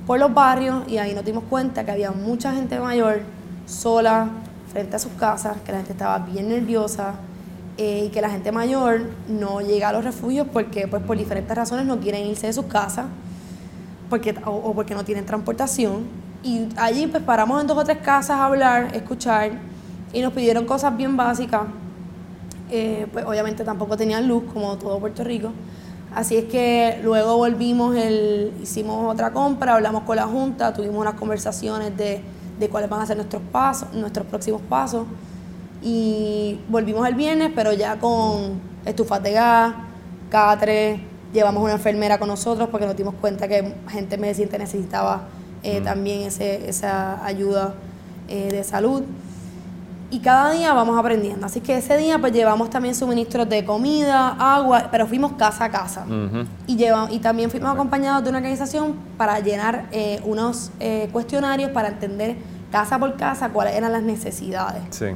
por 0.07 0.18
los 0.18 0.33
barrios 0.33 0.88
y 0.88 0.99
ahí 0.99 1.14
nos 1.14 1.25
dimos 1.25 1.45
cuenta 1.50 1.85
que 1.85 1.90
había 1.90 2.12
mucha 2.12 2.52
gente 2.52 2.78
mayor 2.78 3.23
sola 3.66 4.28
frente 4.73 4.97
a 4.97 4.99
sus 4.99 5.12
casas, 5.12 5.57
que 5.66 5.73
la 5.73 5.78
gente 5.78 5.92
estaba 5.92 6.18
bien 6.21 6.49
nerviosa 6.49 7.14
eh, 7.76 8.04
y 8.07 8.09
que 8.09 8.23
la 8.23 8.30
gente 8.30 8.52
mayor 8.52 9.11
no 9.28 9.61
llega 9.61 9.88
a 9.88 9.92
los 9.92 10.04
refugios 10.04 10.47
porque 10.50 10.87
pues 10.87 11.02
por 11.02 11.18
diferentes 11.18 11.54
razones 11.54 11.85
no 11.85 11.99
quieren 11.99 12.26
irse 12.26 12.47
de 12.47 12.52
sus 12.52 12.66
casas 12.66 13.07
porque, 14.09 14.35
o, 14.45 14.73
porque 14.75 14.95
no 14.95 15.05
tienen 15.05 15.25
transportación. 15.27 16.07
Y 16.43 16.69
allí 16.77 17.07
pues 17.07 17.23
paramos 17.23 17.61
en 17.61 17.67
dos 17.67 17.77
o 17.77 17.85
tres 17.85 17.99
casas 17.99 18.38
a 18.38 18.45
hablar, 18.45 18.95
escuchar, 18.95 19.53
y 20.12 20.21
nos 20.21 20.33
pidieron 20.33 20.65
cosas 20.65 20.97
bien 20.97 21.17
básicas. 21.17 21.62
Eh, 22.71 23.07
pues 23.12 23.25
obviamente 23.25 23.65
tampoco 23.65 23.97
tenían 23.97 24.29
luz, 24.29 24.45
como 24.53 24.77
todo 24.77 24.99
Puerto 24.99 25.25
Rico. 25.25 25.53
Así 26.15 26.37
es 26.37 26.45
que 26.45 27.00
luego 27.03 27.37
volvimos, 27.37 27.95
el, 27.97 28.53
hicimos 28.62 29.12
otra 29.12 29.33
compra, 29.33 29.75
hablamos 29.75 30.03
con 30.05 30.17
la 30.17 30.27
Junta, 30.27 30.73
tuvimos 30.73 30.97
unas 30.97 31.15
conversaciones 31.15 31.97
de, 31.97 32.23
de 32.59 32.69
cuáles 32.69 32.88
van 32.88 33.03
a 33.03 33.07
ser 33.07 33.17
nuestros 33.17 33.43
pasos, 33.53 33.93
nuestros 33.93 34.27
próximos 34.27 34.62
pasos. 34.62 35.07
Y 35.83 36.59
volvimos 36.69 37.07
el 37.07 37.15
viernes, 37.15 37.53
pero 37.55 37.73
ya 37.73 37.99
con 37.99 38.61
estufas 38.85 39.23
de 39.23 39.33
gas, 39.33 39.75
catres, 40.31 41.00
Llevamos 41.32 41.62
una 41.62 41.75
enfermera 41.75 42.18
con 42.18 42.28
nosotros 42.28 42.68
porque 42.70 42.87
nos 42.87 42.97
dimos 42.97 43.14
cuenta 43.20 43.49
que 43.49 43.75
gente 43.88 44.16
medicina 44.16 44.58
necesitaba 44.58 45.23
eh, 45.62 45.80
mm. 45.80 45.85
también 45.85 46.23
ese, 46.23 46.68
esa 46.68 47.25
ayuda 47.25 47.75
eh, 48.28 48.49
de 48.50 48.64
salud. 48.64 49.02
Y 50.11 50.20
cada 50.20 50.52
día 50.52 50.73
vamos 50.73 50.99
aprendiendo. 50.99 51.44
Así 51.44 51.61
que 51.61 51.76
ese 51.76 51.99
día 51.99 52.18
pues 52.18 52.32
llevamos 52.32 52.70
también 52.70 52.94
suministros 52.94 53.47
de 53.47 53.64
comida, 53.66 54.30
agua, 54.38 54.88
pero 54.90 55.06
fuimos 55.06 55.32
casa 55.32 55.64
a 55.66 55.70
casa. 55.70 56.06
y, 56.66 56.76
llevamos, 56.76 57.12
y 57.12 57.18
también 57.18 57.50
fuimos 57.50 57.70
acompañados 57.70 58.24
de 58.24 58.31
una 58.31 58.38
organización 58.38 58.94
para 59.18 59.38
llenar 59.40 59.87
eh, 59.92 60.20
unos 60.24 60.70
cuestionarios 61.12 61.72
para 61.72 61.88
entender 61.88 62.37
casa 62.72 62.98
por 62.98 63.16
casa 63.16 63.50
cuáles 63.50 63.74
eran 63.74 63.92
las 63.92 64.03
necesidades. 64.03 64.83
Sí. 64.90 65.07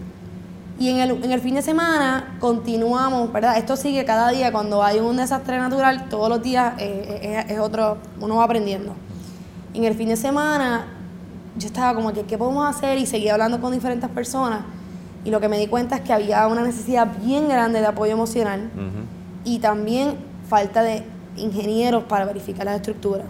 Y 0.78 0.88
en 0.88 0.98
el, 0.98 1.10
en 1.22 1.30
el 1.30 1.40
fin 1.40 1.54
de 1.54 1.62
semana 1.62 2.36
continuamos, 2.40 3.32
¿verdad? 3.32 3.56
Esto 3.56 3.76
sigue 3.76 4.04
cada 4.04 4.30
día, 4.30 4.50
cuando 4.52 4.82
hay 4.82 4.98
un 4.98 5.16
desastre 5.16 5.58
natural, 5.58 6.08
todos 6.08 6.28
los 6.28 6.42
días 6.42 6.74
eh, 6.78 7.20
eh, 7.22 7.44
es, 7.48 7.58
otro, 7.58 7.98
uno 8.20 8.36
va 8.36 8.44
aprendiendo. 8.44 8.94
En 9.74 9.84
el 9.84 9.94
fin 9.94 10.08
de 10.08 10.16
semana 10.16 10.86
yo 11.56 11.66
estaba 11.66 11.94
como 11.94 12.12
que, 12.12 12.22
¿qué 12.22 12.38
podemos 12.38 12.68
hacer? 12.68 12.98
Y 12.98 13.06
seguía 13.06 13.34
hablando 13.34 13.60
con 13.60 13.72
diferentes 13.72 14.08
personas. 14.10 14.60
Y 15.24 15.30
lo 15.30 15.40
que 15.40 15.48
me 15.48 15.58
di 15.58 15.68
cuenta 15.68 15.96
es 15.96 16.00
que 16.02 16.12
había 16.12 16.46
una 16.48 16.62
necesidad 16.62 17.06
bien 17.22 17.48
grande 17.48 17.80
de 17.80 17.86
apoyo 17.86 18.12
emocional 18.12 18.70
y 19.44 19.60
también 19.60 20.16
falta 20.48 20.82
de 20.82 21.04
ingenieros 21.36 22.04
para 22.04 22.24
verificar 22.24 22.64
las 22.64 22.76
estructuras. 22.76 23.26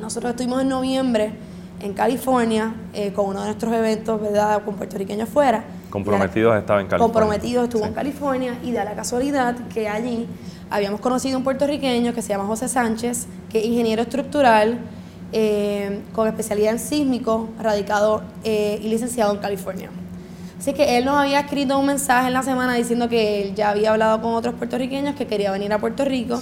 Nosotros 0.00 0.30
estuvimos 0.30 0.62
en 0.62 0.68
noviembre 0.68 1.32
en 1.80 1.92
California 1.92 2.74
eh, 2.94 3.12
con 3.12 3.26
uno 3.26 3.40
de 3.40 3.46
nuestros 3.46 3.72
eventos, 3.72 4.20
¿verdad?, 4.20 4.64
con 4.64 4.74
puertorriqueños 4.74 5.28
fuera 5.28 5.62
Comprometidos 5.90 6.56
estaba 6.56 6.80
en 6.80 6.86
California. 6.86 7.12
Comprometidos 7.12 7.64
estuvo 7.64 7.84
en 7.84 7.94
California 7.94 8.58
y 8.62 8.72
da 8.72 8.84
la 8.84 8.94
casualidad 8.94 9.56
que 9.68 9.88
allí 9.88 10.26
habíamos 10.70 11.00
conocido 11.00 11.38
un 11.38 11.44
puertorriqueño 11.44 12.12
que 12.12 12.22
se 12.22 12.28
llama 12.28 12.44
José 12.44 12.68
Sánchez, 12.68 13.26
que 13.48 13.58
es 13.60 13.64
ingeniero 13.64 14.02
estructural 14.02 14.78
eh, 15.32 16.00
con 16.12 16.26
especialidad 16.26 16.72
en 16.72 16.78
sísmico, 16.78 17.48
radicado 17.58 18.22
eh, 18.44 18.78
y 18.82 18.88
licenciado 18.88 19.32
en 19.32 19.40
California. 19.40 19.90
Así 20.58 20.72
que 20.72 20.98
él 20.98 21.04
nos 21.04 21.16
había 21.16 21.40
escrito 21.40 21.78
un 21.78 21.86
mensaje 21.86 22.26
en 22.28 22.32
la 22.32 22.42
semana 22.42 22.74
diciendo 22.74 23.08
que 23.08 23.42
él 23.42 23.54
ya 23.54 23.70
había 23.70 23.92
hablado 23.92 24.20
con 24.20 24.34
otros 24.34 24.54
puertorriqueños 24.56 25.14
que 25.14 25.26
quería 25.26 25.52
venir 25.52 25.72
a 25.72 25.78
Puerto 25.78 26.04
Rico 26.04 26.40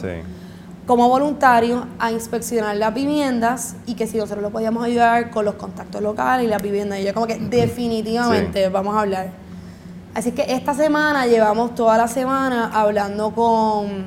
como 0.87 1.09
voluntario 1.09 1.87
a 1.99 2.13
inspeccionar 2.13 2.77
las 2.77 2.95
viviendas 2.95 3.75
y 3.87 3.95
que 3.95 4.07
si 4.07 4.19
nosotros 4.19 4.43
lo 4.43 4.51
podíamos 4.51 4.85
ayudar 4.85 5.31
con 5.31 5.45
los 5.45 5.57
contactos 5.57 6.01
locales 6.01 6.47
y 6.47 6.49
las 6.49 6.63
viviendas. 6.63 7.01
Y 7.01 7.05
yo 7.05 7.13
como 7.13 7.27
que 7.27 7.39
definitivamente 7.39 8.69
vamos 8.69 8.95
a 8.95 9.01
hablar. 9.01 9.31
Así 10.15 10.31
que 10.33 10.47
esta 10.49 10.75
semana 10.75 11.27
llevamos 11.27 11.75
toda 11.75 11.99
la 11.99 12.09
semana 12.09 12.71
hablando 12.73 13.33
con, 13.33 14.07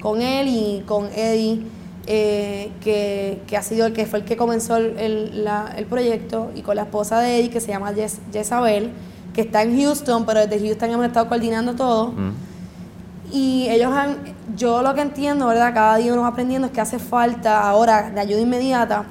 con 0.00 0.22
él 0.22 0.48
y 0.48 0.82
con 0.86 1.06
Eddie, 1.14 1.62
eh, 2.06 2.72
que, 2.80 3.42
que, 3.46 3.56
ha 3.56 3.62
sido 3.62 3.86
el 3.86 3.92
que 3.92 4.06
fue 4.06 4.18
el 4.20 4.24
que 4.24 4.36
comenzó 4.36 4.76
el, 4.76 4.96
el, 4.98 5.86
proyecto, 5.86 6.50
y 6.54 6.62
con 6.62 6.76
la 6.76 6.82
esposa 6.82 7.20
de 7.20 7.38
Eddie, 7.38 7.50
que 7.50 7.60
se 7.60 7.68
llama 7.68 7.92
Jess, 7.94 8.18
Jezabel, 8.32 8.90
que 9.32 9.42
está 9.42 9.62
en 9.62 9.78
Houston, 9.78 10.26
pero 10.26 10.40
desde 10.46 10.66
Houston 10.66 10.90
hemos 10.90 11.06
estado 11.06 11.28
coordinando 11.28 11.74
todo. 11.74 12.12
Y 13.32 13.68
ellos 13.68 13.92
han, 13.92 14.18
yo 14.56 14.82
lo 14.82 14.94
que 14.94 15.00
entiendo, 15.00 15.46
¿verdad? 15.46 15.74
Cada 15.74 15.96
día 15.96 16.12
uno 16.12 16.22
va 16.22 16.28
aprendiendo 16.28 16.66
es 16.66 16.72
que 16.72 16.80
hace 16.80 16.98
falta 16.98 17.68
ahora 17.68 18.10
de 18.10 18.20
ayuda 18.20 18.40
inmediata 18.40 19.06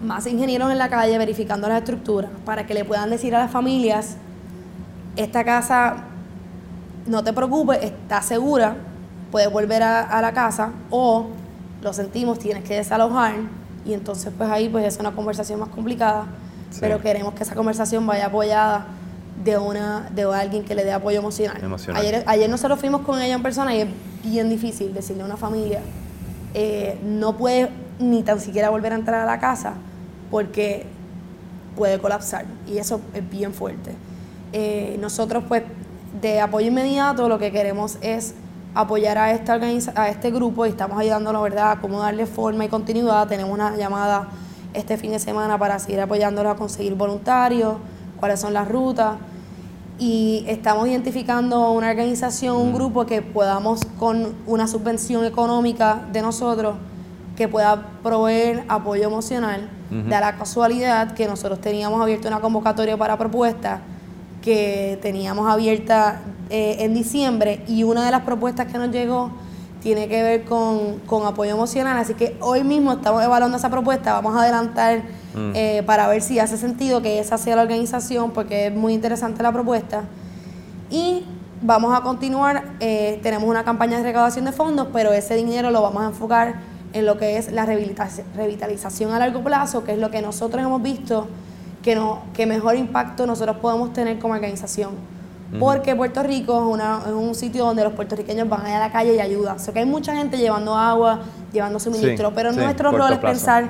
más 0.00 0.26
ingenieros 0.26 0.70
en 0.70 0.78
la 0.78 0.88
calle 0.88 1.18
verificando 1.18 1.68
las 1.68 1.78
estructuras 1.78 2.30
para 2.44 2.66
que 2.66 2.74
le 2.74 2.84
puedan 2.84 3.10
decir 3.10 3.34
a 3.34 3.40
las 3.40 3.50
familias, 3.50 4.16
esta 5.16 5.44
casa, 5.44 6.04
no 7.06 7.24
te 7.24 7.32
preocupes, 7.32 7.82
está 7.82 8.22
segura, 8.22 8.76
puedes 9.32 9.50
volver 9.50 9.82
a, 9.82 10.20
la 10.22 10.32
casa 10.32 10.70
o 10.90 11.26
lo 11.82 11.92
sentimos, 11.92 12.38
tienes 12.38 12.64
que 12.64 12.76
desalojar 12.76 13.34
y 13.84 13.94
entonces 13.94 14.32
pues 14.36 14.50
ahí 14.50 14.68
pues 14.68 14.84
es 14.84 14.98
una 14.98 15.12
conversación 15.12 15.58
más 15.58 15.68
complicada, 15.70 16.26
pero 16.80 17.00
queremos 17.00 17.34
que 17.34 17.42
esa 17.42 17.54
conversación 17.54 18.06
vaya 18.06 18.26
apoyada 18.26 18.86
de 19.44 19.58
una 19.58 20.08
de 20.14 20.22
alguien 20.24 20.64
que 20.64 20.74
le 20.74 20.84
dé 20.84 20.92
apoyo 20.92 21.18
emocional. 21.18 21.60
Ayer, 21.94 22.24
ayer 22.26 22.50
nosotros 22.50 22.78
fuimos 22.78 23.02
con 23.02 23.20
ella 23.20 23.34
en 23.34 23.42
persona 23.42 23.74
y 23.74 23.80
es 23.82 23.88
bien 24.22 24.48
difícil 24.48 24.92
decirle 24.92 25.22
a 25.22 25.26
una 25.26 25.36
familia, 25.36 25.80
eh, 26.54 26.98
no 27.04 27.36
puede 27.36 27.70
ni 27.98 28.22
tan 28.22 28.40
siquiera 28.40 28.70
volver 28.70 28.92
a 28.92 28.96
entrar 28.96 29.20
a 29.20 29.26
la 29.26 29.38
casa 29.38 29.74
porque 30.30 30.86
puede 31.76 31.98
colapsar 31.98 32.46
y 32.66 32.78
eso 32.78 33.00
es 33.14 33.28
bien 33.28 33.54
fuerte. 33.54 33.92
Eh, 34.52 34.96
nosotros 35.00 35.44
pues 35.46 35.62
de 36.20 36.40
apoyo 36.40 36.66
inmediato 36.66 37.28
lo 37.28 37.38
que 37.38 37.52
queremos 37.52 37.98
es 38.00 38.34
apoyar 38.74 39.18
a, 39.18 39.32
esta 39.32 39.54
a 39.94 40.08
este 40.08 40.30
grupo 40.30 40.66
y 40.66 40.70
estamos 40.70 40.98
ayudándolo, 40.98 41.42
¿verdad?, 41.42 41.72
a 41.72 41.80
cómo 41.80 42.00
darle 42.00 42.26
forma 42.26 42.64
y 42.64 42.68
continuidad. 42.68 43.26
Tenemos 43.28 43.52
una 43.52 43.76
llamada 43.76 44.28
este 44.74 44.96
fin 44.96 45.12
de 45.12 45.18
semana 45.18 45.58
para 45.58 45.78
seguir 45.78 46.00
apoyándolo 46.00 46.50
a 46.50 46.56
conseguir 46.56 46.94
voluntarios, 46.94 47.76
cuáles 48.18 48.40
son 48.40 48.52
las 48.52 48.68
rutas. 48.68 49.16
Y 49.98 50.44
estamos 50.46 50.86
identificando 50.88 51.72
una 51.72 51.90
organización, 51.90 52.56
un 52.56 52.72
grupo 52.72 53.04
que 53.04 53.20
podamos 53.20 53.80
con 53.98 54.34
una 54.46 54.68
subvención 54.68 55.24
económica 55.24 56.02
de 56.12 56.22
nosotros 56.22 56.76
que 57.36 57.48
pueda 57.48 57.86
proveer 58.02 58.64
apoyo 58.68 59.04
emocional. 59.04 59.68
De 59.90 60.10
la 60.10 60.36
casualidad 60.36 61.14
que 61.14 61.26
nosotros 61.26 61.62
teníamos 61.62 62.02
abierta 62.02 62.28
una 62.28 62.40
convocatoria 62.40 62.98
para 62.98 63.16
propuestas 63.16 63.80
que 64.42 64.98
teníamos 65.00 65.50
abierta 65.50 66.20
eh, 66.50 66.76
en 66.80 66.92
diciembre 66.94 67.62
y 67.66 67.84
una 67.84 68.04
de 68.04 68.10
las 68.10 68.22
propuestas 68.22 68.70
que 68.70 68.76
nos 68.76 68.90
llegó 68.90 69.30
tiene 69.88 70.06
que 70.06 70.22
ver 70.22 70.44
con, 70.44 70.98
con, 71.06 71.26
apoyo 71.26 71.52
emocional, 71.52 71.96
así 71.96 72.12
que 72.12 72.36
hoy 72.40 72.62
mismo 72.62 72.92
estamos 72.92 73.24
evaluando 73.24 73.56
esa 73.56 73.70
propuesta, 73.70 74.12
vamos 74.12 74.36
a 74.36 74.42
adelantar 74.42 74.98
mm. 75.34 75.52
eh, 75.54 75.82
para 75.86 76.06
ver 76.08 76.20
si 76.20 76.38
hace 76.38 76.58
sentido 76.58 77.00
que 77.00 77.18
esa 77.18 77.38
sea 77.38 77.56
la 77.56 77.62
organización, 77.62 78.32
porque 78.32 78.66
es 78.66 78.74
muy 78.74 78.92
interesante 78.92 79.42
la 79.42 79.50
propuesta. 79.50 80.04
Y 80.90 81.24
vamos 81.62 81.98
a 81.98 82.02
continuar, 82.02 82.64
eh, 82.80 83.18
tenemos 83.22 83.48
una 83.48 83.64
campaña 83.64 83.96
de 83.96 84.02
recaudación 84.02 84.44
de 84.44 84.52
fondos, 84.52 84.88
pero 84.92 85.10
ese 85.14 85.36
dinero 85.36 85.70
lo 85.70 85.80
vamos 85.80 86.02
a 86.02 86.08
enfocar 86.08 86.56
en 86.92 87.06
lo 87.06 87.16
que 87.16 87.38
es 87.38 87.50
la 87.50 87.64
revitalización 87.64 89.12
a 89.12 89.18
largo 89.18 89.42
plazo, 89.42 89.84
que 89.84 89.92
es 89.92 89.98
lo 89.98 90.10
que 90.10 90.20
nosotros 90.20 90.62
hemos 90.62 90.82
visto 90.82 91.28
que, 91.82 91.94
no, 91.94 92.24
que 92.34 92.44
mejor 92.44 92.76
impacto 92.76 93.26
nosotros 93.26 93.56
podemos 93.56 93.94
tener 93.94 94.18
como 94.18 94.34
organización 94.34 95.17
porque 95.58 95.96
Puerto 95.96 96.22
Rico 96.22 96.58
es, 96.58 96.74
una, 96.74 97.00
es, 97.06 97.12
un 97.12 97.34
sitio 97.34 97.64
donde 97.64 97.84
los 97.84 97.92
puertorriqueños 97.94 98.48
van 98.48 98.66
a 98.66 98.78
la 98.78 98.92
calle 98.92 99.14
y 99.14 99.20
ayudan. 99.20 99.56
O 99.56 99.58
sea, 99.58 99.72
que 99.72 99.80
hay 99.80 99.86
mucha 99.86 100.14
gente 100.14 100.36
llevando 100.36 100.74
agua, 100.74 101.20
llevando 101.52 101.78
suministro, 101.78 102.32
pero 102.34 102.52
nuestro 102.52 102.92
rol 102.92 103.12
es 103.12 103.18
pensar 103.18 103.68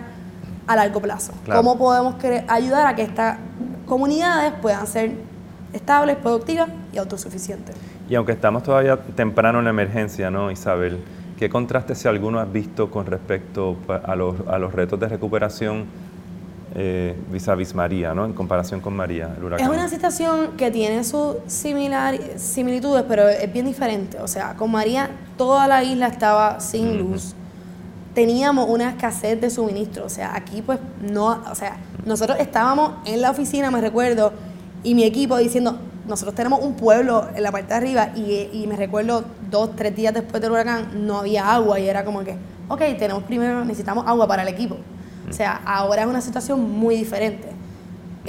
a 0.66 0.76
largo 0.76 1.00
plazo. 1.00 1.32
¿Cómo 1.46 1.78
podemos 1.78 2.16
ayudar 2.48 2.86
a 2.86 2.94
que 2.94 3.02
estas 3.02 3.38
comunidades 3.86 4.52
puedan 4.60 4.86
ser 4.86 5.12
estables, 5.72 6.16
productivas 6.16 6.68
y 6.92 6.98
autosuficientes? 6.98 7.76
Y 8.08 8.14
aunque 8.14 8.32
estamos 8.32 8.62
todavía 8.62 8.96
temprano 8.96 9.58
en 9.58 9.64
la 9.64 9.70
emergencia, 9.70 10.30
¿no, 10.30 10.50
Isabel? 10.50 10.98
¿Qué 11.38 11.48
contraste 11.48 11.94
si 11.94 12.08
alguno 12.08 12.40
has 12.40 12.52
visto 12.52 12.90
con 12.90 13.06
respecto 13.06 13.76
a 14.04 14.16
los, 14.16 14.34
a 14.48 14.58
los 14.58 14.72
retos 14.72 14.98
de 14.98 15.08
recuperación 15.08 15.86
eh, 16.74 17.16
vis 17.30 17.48
a 17.48 17.54
vis 17.54 17.74
María, 17.74 18.14
¿no? 18.14 18.24
En 18.24 18.32
comparación 18.32 18.80
con 18.80 18.94
María, 18.94 19.34
el 19.36 19.44
huracán. 19.44 19.66
Es 19.66 19.72
una 19.72 19.88
situación 19.88 20.56
que 20.56 20.70
tiene 20.70 21.02
sus 21.04 21.36
similar, 21.46 22.18
similitudes, 22.36 23.04
pero 23.08 23.28
es 23.28 23.50
bien 23.52 23.66
diferente. 23.66 24.18
O 24.20 24.28
sea, 24.28 24.54
con 24.54 24.70
María 24.70 25.10
toda 25.36 25.66
la 25.66 25.82
isla 25.82 26.08
estaba 26.08 26.60
sin 26.60 26.98
luz. 26.98 27.34
Teníamos 28.14 28.68
una 28.68 28.90
escasez 28.90 29.40
de 29.40 29.50
suministro. 29.50 30.04
O 30.04 30.08
sea, 30.08 30.34
aquí 30.34 30.62
pues 30.62 30.78
no, 31.00 31.42
o 31.50 31.54
sea, 31.54 31.78
nosotros 32.04 32.38
estábamos 32.40 32.92
en 33.06 33.22
la 33.22 33.30
oficina, 33.30 33.70
me 33.70 33.80
recuerdo, 33.80 34.32
y 34.82 34.94
mi 34.94 35.04
equipo 35.04 35.36
diciendo, 35.36 35.78
nosotros 36.06 36.34
tenemos 36.34 36.60
un 36.62 36.74
pueblo 36.74 37.28
en 37.34 37.42
la 37.42 37.52
parte 37.52 37.68
de 37.68 37.74
arriba 37.74 38.10
y, 38.14 38.48
y 38.52 38.66
me 38.66 38.76
recuerdo 38.76 39.24
dos, 39.50 39.74
tres 39.76 39.94
días 39.94 40.14
después 40.14 40.40
del 40.42 40.52
huracán 40.52 41.06
no 41.06 41.18
había 41.18 41.52
agua 41.52 41.78
y 41.80 41.88
era 41.88 42.04
como 42.04 42.24
que, 42.24 42.36
ok, 42.68 42.80
tenemos 42.98 43.22
primero, 43.24 43.64
necesitamos 43.64 44.06
agua 44.06 44.26
para 44.26 44.42
el 44.42 44.48
equipo. 44.48 44.76
O 45.28 45.32
sea, 45.32 45.60
ahora 45.64 46.02
es 46.02 46.08
una 46.08 46.20
situación 46.20 46.70
muy 46.70 46.96
diferente. 46.96 47.48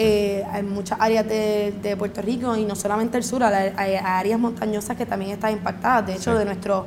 Eh, 0.02 0.46
hay 0.52 0.64
muchas 0.64 1.00
áreas 1.02 1.28
de, 1.28 1.96
Puerto 1.98 2.22
Rico 2.22 2.56
y 2.56 2.64
no 2.64 2.76
solamente 2.76 3.18
el 3.18 3.24
sur, 3.24 3.44
hay, 3.44 3.96
áreas 3.96 4.40
montañosas 4.40 4.96
que 4.96 5.06
también 5.06 5.32
están 5.32 5.52
impactadas. 5.52 6.08
De 6.08 6.14
hecho, 6.14 6.38
de 6.38 6.46
nuestros 6.46 6.86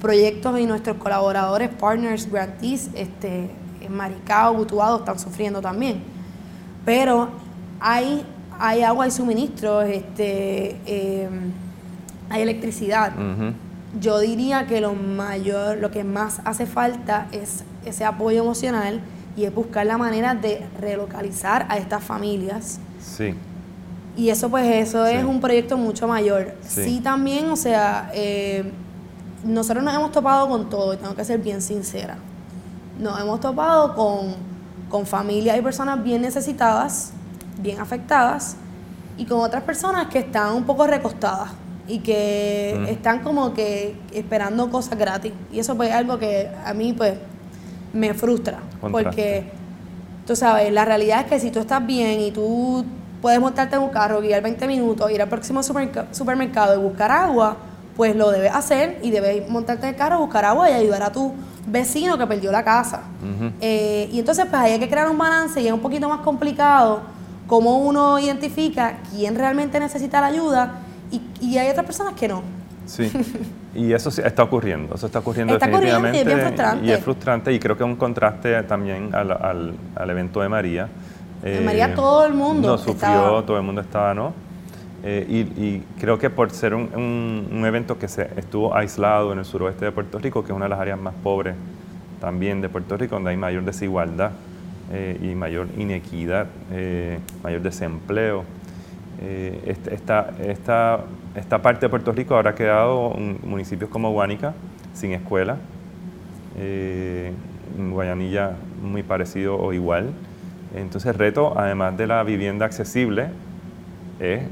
proyectos 0.00 0.58
y 0.60 0.66
nuestros 0.66 0.96
colaboradores, 0.98 1.70
partners, 1.70 2.30
grantees, 2.30 2.90
este, 2.94 3.50
en 3.80 3.96
Maricao, 3.96 4.54
Butuado 4.54 4.98
están 4.98 5.18
sufriendo 5.18 5.60
también. 5.60 6.02
Pero 6.84 7.30
hay, 7.80 8.26
hay 8.58 8.82
agua 8.82 9.08
y 9.08 9.10
suministros, 9.10 9.86
este, 9.86 10.76
em, 10.84 11.52
hay 12.28 12.42
electricidad. 12.42 13.12
Yo 13.98 14.18
diría 14.20 14.66
que 14.66 14.80
lo 14.80 14.92
mayor, 14.92 15.78
lo 15.78 15.90
que 15.90 16.04
más 16.04 16.40
hace 16.44 16.66
falta 16.66 17.26
es 17.32 17.64
ese 17.84 18.04
apoyo 18.04 18.42
emocional 18.42 19.00
y 19.36 19.44
es 19.44 19.54
buscar 19.54 19.86
la 19.86 19.96
manera 19.98 20.34
de 20.34 20.66
relocalizar 20.80 21.66
a 21.68 21.78
estas 21.78 22.02
familias. 22.02 22.78
Sí. 23.00 23.34
Y 24.16 24.28
eso 24.28 24.50
pues 24.50 24.88
eso 24.88 25.06
es 25.06 25.24
un 25.24 25.40
proyecto 25.40 25.76
mucho 25.76 26.06
mayor. 26.08 26.54
Sí, 26.62 27.00
también, 27.00 27.50
o 27.50 27.56
sea, 27.56 28.10
eh, 28.12 28.70
nosotros 29.44 29.82
nos 29.84 29.94
hemos 29.94 30.12
topado 30.12 30.48
con 30.48 30.68
todo, 30.68 30.94
y 30.94 30.96
tengo 30.96 31.14
que 31.14 31.24
ser 31.24 31.40
bien 31.40 31.62
sincera. 31.62 32.16
Nos 32.98 33.18
hemos 33.20 33.40
topado 33.40 33.94
con, 33.94 34.34
con 34.88 35.06
familias 35.06 35.56
y 35.58 35.62
personas 35.62 36.02
bien 36.02 36.22
necesitadas, 36.22 37.12
bien 37.62 37.80
afectadas, 37.80 38.56
y 39.16 39.24
con 39.24 39.40
otras 39.40 39.62
personas 39.62 40.08
que 40.08 40.18
están 40.18 40.54
un 40.54 40.64
poco 40.64 40.86
recostadas 40.86 41.50
y 41.86 41.98
que 41.98 42.78
mm. 42.78 42.84
están 42.86 43.20
como 43.20 43.52
que 43.52 43.96
esperando 44.12 44.70
cosas 44.70 44.98
gratis. 44.98 45.32
Y 45.52 45.58
eso 45.58 45.76
pues 45.76 45.90
es 45.90 45.94
algo 45.94 46.18
que 46.18 46.50
a 46.64 46.72
mí 46.74 46.92
pues 46.92 47.14
me 47.92 48.14
frustra. 48.14 48.58
Porque, 48.80 49.44
tú 50.26 50.36
sabes, 50.36 50.72
la 50.72 50.84
realidad 50.84 51.20
es 51.20 51.26
que 51.26 51.40
si 51.40 51.50
tú 51.50 51.60
estás 51.60 51.84
bien 51.86 52.20
y 52.20 52.30
tú 52.30 52.84
puedes 53.20 53.40
montarte 53.40 53.76
en 53.76 53.82
un 53.82 53.90
carro, 53.90 54.20
guiar 54.20 54.42
20 54.42 54.66
minutos, 54.66 55.10
ir 55.10 55.20
al 55.20 55.28
próximo 55.28 55.62
supermercado 55.62 56.74
y 56.74 56.82
buscar 56.82 57.10
agua, 57.10 57.56
pues 57.96 58.16
lo 58.16 58.30
debes 58.30 58.52
hacer 58.54 58.98
y 59.02 59.10
debes 59.10 59.48
montarte 59.48 59.86
en 59.86 59.94
el 59.94 59.96
carro, 59.96 60.18
buscar 60.18 60.44
agua 60.44 60.70
y 60.70 60.72
ayudar 60.72 61.02
a 61.02 61.12
tu 61.12 61.32
vecino 61.66 62.16
que 62.16 62.26
perdió 62.26 62.50
la 62.50 62.64
casa. 62.64 63.02
Eh, 63.60 64.08
y 64.12 64.18
entonces, 64.18 64.46
pues 64.48 64.62
ahí 64.62 64.72
hay 64.72 64.78
que 64.78 64.88
crear 64.88 65.08
un 65.10 65.18
balance 65.18 65.60
y 65.60 65.66
es 65.66 65.72
un 65.72 65.80
poquito 65.80 66.08
más 66.08 66.20
complicado 66.20 67.02
cómo 67.46 67.78
uno 67.78 68.18
identifica 68.18 69.00
quién 69.10 69.34
realmente 69.34 69.78
necesita 69.80 70.20
la 70.20 70.28
ayuda 70.28 70.74
y, 71.10 71.20
y 71.40 71.58
hay 71.58 71.68
otras 71.68 71.84
personas 71.84 72.14
que 72.14 72.28
no. 72.28 72.42
Sí. 72.86 73.10
Y 73.74 73.92
eso 73.92 74.08
está 74.08 74.42
ocurriendo, 74.42 74.96
eso 74.96 75.06
está 75.06 75.20
ocurriendo 75.20 75.56
definitivamente. 75.56 76.18
y 76.18 76.20
es 76.20 76.26
bien 76.26 76.40
frustrante. 76.40 76.86
Y 76.86 76.90
es 76.90 77.00
frustrante 77.00 77.52
y 77.52 77.58
creo 77.60 77.76
que 77.76 77.84
es 77.84 77.88
un 77.88 77.96
contraste 77.96 78.60
también 78.64 79.14
al, 79.14 79.30
al, 79.30 79.74
al 79.94 80.10
evento 80.10 80.40
de 80.40 80.48
María. 80.48 80.88
En 81.44 81.64
María 81.64 81.94
todo 81.94 82.26
el 82.26 82.34
mundo 82.34 82.68
no 82.68 82.78
sufrió, 82.78 83.44
todo 83.44 83.56
el 83.56 83.62
mundo 83.62 83.80
estaba, 83.80 84.12
¿no? 84.12 84.34
Eh, 85.02 85.24
y, 85.28 85.38
y, 85.64 85.82
creo 85.98 86.18
que 86.18 86.28
por 86.28 86.50
ser 86.50 86.74
un, 86.74 87.48
un, 87.50 87.64
evento 87.64 87.98
que 87.98 88.06
se 88.06 88.28
estuvo 88.36 88.76
aislado 88.76 89.32
en 89.32 89.38
el 89.38 89.46
suroeste 89.46 89.86
de 89.86 89.92
Puerto 89.92 90.18
Rico, 90.18 90.42
que 90.42 90.52
es 90.52 90.56
una 90.56 90.66
de 90.66 90.70
las 90.70 90.80
áreas 90.80 91.00
más 91.00 91.14
pobres 91.22 91.54
también 92.20 92.60
de 92.60 92.68
Puerto 92.68 92.98
Rico, 92.98 93.14
donde 93.14 93.30
hay 93.30 93.36
mayor 93.38 93.64
desigualdad 93.64 94.32
eh, 94.92 95.18
y 95.22 95.34
mayor 95.34 95.68
inequidad, 95.78 96.48
eh, 96.72 97.18
mayor 97.42 97.62
desempleo, 97.62 98.44
esta, 99.22 100.30
esta 100.42 101.04
esta 101.34 101.62
parte 101.62 101.86
de 101.86 101.90
Puerto 101.90 102.10
Rico 102.10 102.34
habrá 102.34 102.54
quedado 102.54 103.14
municipios 103.44 103.88
como 103.88 104.10
Guánica, 104.10 104.52
sin 104.94 105.12
escuela, 105.12 105.58
eh, 106.58 107.32
Guayanilla 107.78 108.52
muy 108.82 109.04
parecido 109.04 109.56
o 109.56 109.72
igual. 109.72 110.10
Entonces 110.74 111.12
el 111.12 111.18
reto, 111.18 111.56
además 111.56 111.96
de 111.96 112.08
la 112.08 112.22
vivienda 112.24 112.66
accesible, 112.66 113.28
es 114.18 114.42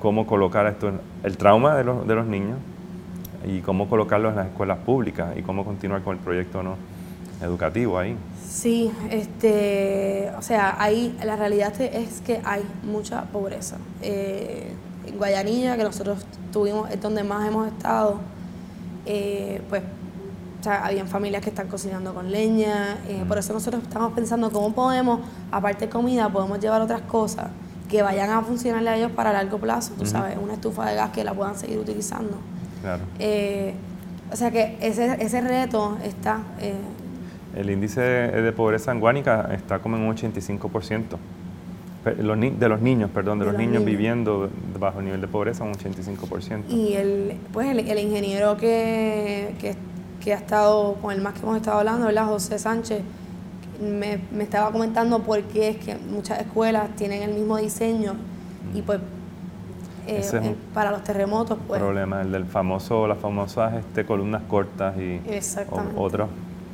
cómo 0.00 0.26
colocar 0.26 0.66
esto, 0.66 0.92
el 1.24 1.36
trauma 1.36 1.74
de 1.74 1.84
los, 1.84 2.06
de 2.06 2.14
los 2.14 2.26
niños 2.26 2.58
y 3.44 3.60
cómo 3.60 3.88
colocarlos 3.88 4.30
en 4.30 4.36
las 4.36 4.46
escuelas 4.46 4.78
públicas 4.78 5.36
y 5.36 5.42
cómo 5.42 5.64
continuar 5.64 6.02
con 6.02 6.16
el 6.16 6.22
proyecto 6.22 6.62
¿no? 6.62 6.76
educativo 7.42 7.98
ahí. 7.98 8.16
Sí, 8.48 8.90
este, 9.10 10.32
o 10.38 10.42
sea, 10.42 10.80
ahí 10.80 11.16
la 11.22 11.36
realidad 11.36 11.78
es 11.80 12.22
que 12.22 12.40
hay 12.44 12.62
mucha 12.82 13.24
pobreza. 13.24 13.76
Eh, 14.00 14.72
en 15.06 15.18
Guayanilla, 15.18 15.76
que 15.76 15.84
nosotros 15.84 16.24
tuvimos, 16.50 16.90
es 16.90 17.00
donde 17.00 17.22
más 17.24 17.46
hemos 17.46 17.68
estado, 17.68 18.20
eh, 19.04 19.60
pues 19.68 19.82
o 20.60 20.64
sea, 20.64 20.86
habían 20.86 21.06
familias 21.08 21.42
que 21.42 21.50
están 21.50 21.68
cocinando 21.68 22.14
con 22.14 22.32
leña, 22.32 22.96
eh, 23.06 23.22
por 23.28 23.36
eso 23.36 23.52
nosotros 23.52 23.82
estamos 23.82 24.12
pensando 24.14 24.50
cómo 24.50 24.72
podemos, 24.72 25.20
aparte 25.52 25.86
de 25.86 25.90
comida, 25.90 26.28
podemos 26.30 26.58
llevar 26.58 26.80
otras 26.80 27.02
cosas 27.02 27.48
que 27.88 28.02
vayan 28.02 28.30
a 28.30 28.42
funcionarle 28.42 28.90
a 28.90 28.96
ellos 28.96 29.12
para 29.12 29.32
largo 29.32 29.58
plazo, 29.58 29.92
tú 29.98 30.06
sabes, 30.06 30.36
una 30.42 30.54
estufa 30.54 30.88
de 30.88 30.96
gas 30.96 31.10
que 31.10 31.22
la 31.22 31.34
puedan 31.34 31.56
seguir 31.56 31.78
utilizando. 31.78 32.38
Claro. 32.80 33.02
Eh, 33.18 33.74
o 34.32 34.36
sea 34.36 34.50
que 34.50 34.78
ese, 34.80 35.22
ese 35.22 35.40
reto 35.42 35.98
está... 36.02 36.40
el 37.58 37.70
índice 37.70 38.00
de 38.00 38.52
pobreza 38.52 38.92
en 38.92 39.00
Guánica 39.00 39.50
está 39.52 39.80
como 39.80 39.96
en 39.96 40.02
un 40.02 40.16
85% 40.16 41.16
de 42.04 42.68
los 42.68 42.80
niños, 42.80 43.10
perdón, 43.12 43.38
de, 43.40 43.44
los, 43.46 43.54
niños, 43.56 43.84
viviendo 43.84 44.48
bajo 44.78 45.00
el 45.00 45.06
nivel 45.06 45.20
de 45.20 45.28
pobreza, 45.28 45.64
un 45.64 45.74
85%. 45.74 46.68
Y 46.68 46.94
el, 46.94 47.34
pues 47.52 47.68
el, 47.68 47.98
ingeniero 47.98 48.56
que, 48.56 49.54
que, 50.22 50.32
ha 50.32 50.36
estado, 50.36 50.94
con 51.02 51.12
el 51.12 51.20
más 51.20 51.34
que 51.34 51.40
hemos 51.40 51.56
estado 51.56 51.78
hablando, 51.78 52.06
¿verdad? 52.06 52.26
José 52.26 52.58
Sánchez, 52.58 53.02
me, 53.82 54.20
me 54.32 54.44
estaba 54.44 54.70
comentando 54.70 55.20
por 55.20 55.42
qué 55.42 55.70
es 55.70 55.76
que 55.78 55.96
muchas 55.96 56.40
escuelas 56.40 56.94
tienen 56.96 57.22
el 57.22 57.34
mismo 57.34 57.56
diseño 57.56 58.14
y 58.74 58.82
pues 58.82 59.00
eh, 60.06 60.22
eh, 60.32 60.54
para 60.74 60.90
los 60.90 61.04
terremotos 61.04 61.58
pues. 61.66 61.80
problema 61.80 62.22
el 62.22 62.32
del 62.32 62.44
famoso 62.44 63.06
las 63.06 63.18
famosas 63.18 63.74
este, 63.74 64.04
columnas 64.04 64.42
cortas 64.48 64.96
y 64.98 65.20
otros 65.96 66.28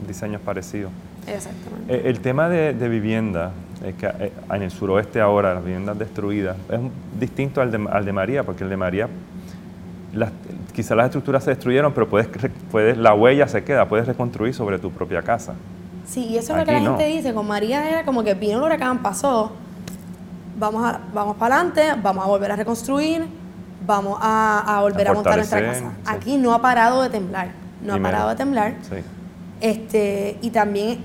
diseños 0.06 0.40
parecidos 0.40 0.92
exactamente 1.26 1.94
eh, 1.94 2.02
el 2.06 2.20
tema 2.20 2.48
de, 2.48 2.74
de 2.74 2.88
vivienda 2.88 3.52
es 3.84 3.94
que 3.94 4.06
eh, 4.06 4.32
en 4.50 4.62
el 4.62 4.70
suroeste 4.70 5.20
ahora, 5.20 5.54
las 5.54 5.64
viviendas 5.64 5.98
destruidas, 5.98 6.56
es 6.70 6.80
distinto 7.18 7.60
al 7.60 7.70
de, 7.70 7.86
al 7.90 8.04
de 8.04 8.12
María, 8.12 8.42
porque 8.42 8.64
el 8.64 8.70
de 8.70 8.76
María, 8.76 9.08
las, 10.14 10.30
quizás 10.72 10.96
las 10.96 11.06
estructuras 11.06 11.44
se 11.44 11.50
destruyeron, 11.50 11.92
pero 11.92 12.08
puedes, 12.08 12.28
puedes, 12.70 12.96
la 12.96 13.14
huella 13.14 13.46
se 13.48 13.64
queda, 13.64 13.86
puedes 13.88 14.06
reconstruir 14.06 14.54
sobre 14.54 14.78
tu 14.78 14.90
propia 14.90 15.22
casa. 15.22 15.54
Sí, 16.06 16.26
y 16.26 16.36
eso 16.36 16.52
es 16.52 16.58
lo 16.58 16.64
que 16.64 16.72
la 16.72 16.80
gente 16.80 17.06
dice, 17.06 17.32
con 17.32 17.46
María 17.46 17.88
era 17.88 18.04
como 18.04 18.22
que 18.22 18.34
vino 18.34 18.58
el 18.58 18.64
huracán, 18.64 18.98
pasó, 18.98 19.52
vamos, 20.58 20.84
a, 20.84 21.00
vamos 21.12 21.36
para 21.36 21.56
adelante, 21.56 21.94
vamos 22.02 22.24
a 22.24 22.28
volver 22.28 22.52
a 22.52 22.56
reconstruir, 22.56 23.26
vamos 23.86 24.18
a, 24.20 24.78
volver 24.82 25.08
a, 25.08 25.14
montar 25.14 25.36
nuestra 25.36 25.60
casa. 25.60 25.92
Aquí 26.06 26.36
no 26.36 26.52
ha 26.52 26.60
parado 26.60 27.02
de 27.02 27.08
temblar, 27.08 27.48
no 27.82 27.94
ha 27.94 27.98
parado 27.98 28.28
de 28.30 28.36
temblar. 28.36 28.74
Sí. 28.82 28.96
Este, 29.60 30.38
y 30.42 30.50
también 30.50 31.04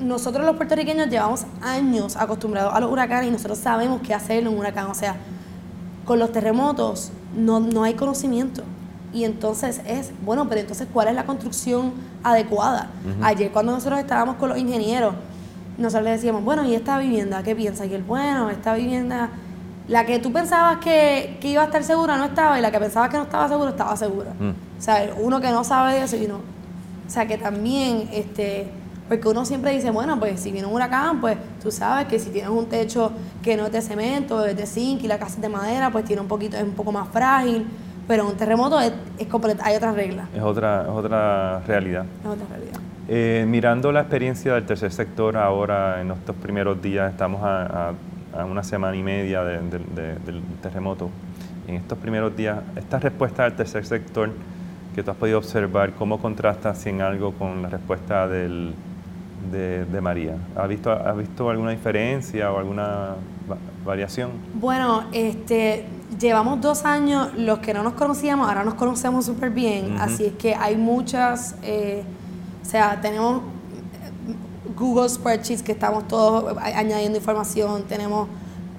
nosotros 0.00 0.44
los 0.46 0.56
puertorriqueños 0.56 1.08
llevamos 1.08 1.44
años 1.60 2.16
acostumbrados 2.16 2.74
a 2.74 2.80
los 2.80 2.90
huracanes 2.90 3.28
y 3.28 3.30
nosotros 3.32 3.58
sabemos 3.58 4.00
qué 4.02 4.14
hacer 4.14 4.38
en 4.38 4.48
un 4.48 4.58
huracán. 4.58 4.86
O 4.86 4.94
sea, 4.94 5.16
con 6.04 6.18
los 6.18 6.32
terremotos 6.32 7.10
no, 7.36 7.60
no 7.60 7.84
hay 7.84 7.94
conocimiento. 7.94 8.62
Y 9.12 9.24
entonces 9.24 9.80
es, 9.86 10.12
bueno, 10.24 10.48
pero 10.48 10.60
entonces, 10.60 10.86
¿cuál 10.92 11.08
es 11.08 11.14
la 11.14 11.24
construcción 11.24 11.92
adecuada? 12.22 12.90
Ayer 13.22 13.50
cuando 13.50 13.72
nosotros 13.72 13.98
estábamos 14.00 14.36
con 14.36 14.50
los 14.50 14.58
ingenieros, 14.58 15.14
nosotros 15.78 16.04
le 16.04 16.10
decíamos, 16.10 16.44
bueno, 16.44 16.64
¿y 16.64 16.74
esta 16.74 16.98
vivienda 16.98 17.42
qué 17.42 17.56
piensa? 17.56 17.86
Y 17.86 17.94
él, 17.94 18.02
bueno, 18.02 18.50
esta 18.50 18.74
vivienda, 18.74 19.30
la 19.86 20.04
que 20.04 20.18
tú 20.18 20.32
pensabas 20.32 20.78
que, 20.78 21.38
iba 21.42 21.62
a 21.62 21.66
estar 21.66 21.82
segura 21.84 22.16
no 22.16 22.24
estaba 22.24 22.58
y 22.58 22.62
la 22.62 22.70
que 22.70 22.78
pensabas 22.78 23.08
que 23.08 23.16
no 23.16 23.22
estaba 23.22 23.48
segura 23.48 23.70
estaba 23.70 23.96
segura. 23.96 24.32
Mm. 24.38 24.50
O 24.50 24.82
sea, 24.82 25.10
uno 25.18 25.40
que 25.40 25.50
no 25.50 25.64
sabe 25.64 25.94
de 25.94 26.02
eso 26.04 26.16
y 26.16 26.26
no. 26.26 26.40
O 27.08 27.10
sea, 27.10 27.26
que 27.26 27.38
también, 27.38 28.10
este, 28.12 28.68
porque 29.08 29.26
uno 29.28 29.46
siempre 29.46 29.72
dice, 29.72 29.90
bueno, 29.90 30.20
pues 30.20 30.40
si 30.40 30.52
viene 30.52 30.68
un 30.68 30.74
huracán, 30.74 31.22
pues 31.22 31.38
tú 31.62 31.70
sabes 31.70 32.06
que 32.06 32.18
si 32.18 32.28
tienes 32.28 32.50
un 32.50 32.66
techo 32.66 33.12
que 33.42 33.56
no 33.56 33.64
es 33.64 33.72
de 33.72 33.80
cemento, 33.80 34.44
es 34.44 34.54
de 34.54 34.66
zinc 34.66 35.02
y 35.02 35.08
la 35.08 35.18
casa 35.18 35.36
es 35.36 35.40
de 35.40 35.48
madera, 35.48 35.90
pues 35.90 36.04
tiene 36.04 36.20
un 36.20 36.28
poquito, 36.28 36.58
es 36.58 36.62
un 36.62 36.72
poco 36.72 36.92
más 36.92 37.08
frágil. 37.08 37.66
Pero 38.06 38.28
un 38.28 38.36
terremoto 38.36 38.78
es, 38.78 38.92
es 39.18 39.26
hay 39.62 39.76
otras 39.76 39.94
reglas. 39.94 40.28
Es 40.34 40.42
otra, 40.42 40.82
es 40.82 40.88
otra 40.88 41.60
realidad. 41.60 42.04
Es 42.20 42.26
otra 42.26 42.46
realidad. 42.46 42.80
Eh, 43.08 43.46
mirando 43.48 43.90
la 43.90 44.00
experiencia 44.00 44.52
del 44.52 44.66
tercer 44.66 44.92
sector 44.92 45.38
ahora, 45.38 46.02
en 46.02 46.10
estos 46.10 46.36
primeros 46.36 46.82
días, 46.82 47.10
estamos 47.10 47.40
a, 47.42 47.94
una 48.44 48.62
semana 48.62 48.94
y 48.94 49.02
media 49.02 49.42
del 49.44 49.80
terremoto. 50.60 51.08
En 51.66 51.76
estos 51.76 51.96
primeros 51.98 52.36
días, 52.36 52.58
esta 52.76 52.98
respuesta 52.98 53.44
del 53.44 53.54
tercer 53.54 53.86
sector 53.86 54.30
que 54.98 55.04
tú 55.04 55.12
has 55.12 55.16
podido 55.16 55.38
observar, 55.38 55.92
¿cómo 55.92 56.18
contrasta 56.18 56.74
en 56.86 57.00
algo 57.02 57.32
con 57.32 57.62
la 57.62 57.68
respuesta 57.68 58.26
del, 58.26 58.74
de, 59.52 60.00
María? 60.00 60.34
¿Has 60.56 60.68
visto, 60.68 60.90
¿Has 60.90 61.16
visto 61.16 61.48
alguna 61.48 61.70
diferencia 61.70 62.50
o 62.50 62.58
alguna 62.58 63.14
variación? 63.86 64.32
Bueno, 64.54 65.04
este, 65.12 65.84
llevamos 66.18 66.60
dos 66.60 66.84
años, 66.84 67.32
los 67.36 67.60
que 67.60 67.72
no 67.74 67.84
nos 67.84 67.92
conocíamos, 67.92 68.48
ahora 68.48 68.64
nos 68.64 68.74
conocemos 68.74 69.24
súper 69.24 69.50
bien, 69.50 69.98
así 70.00 70.24
es 70.24 70.32
que 70.32 70.56
hay 70.56 70.76
muchas... 70.76 71.54
Eh, 71.62 72.02
o 72.60 72.64
sea, 72.64 73.00
tenemos 73.00 73.42
Google 74.76 75.08
Spreadsheets 75.08 75.62
que 75.62 75.70
estamos 75.70 76.08
todos 76.08 76.58
añadiendo 76.58 77.18
información, 77.18 77.84
tenemos 77.84 78.26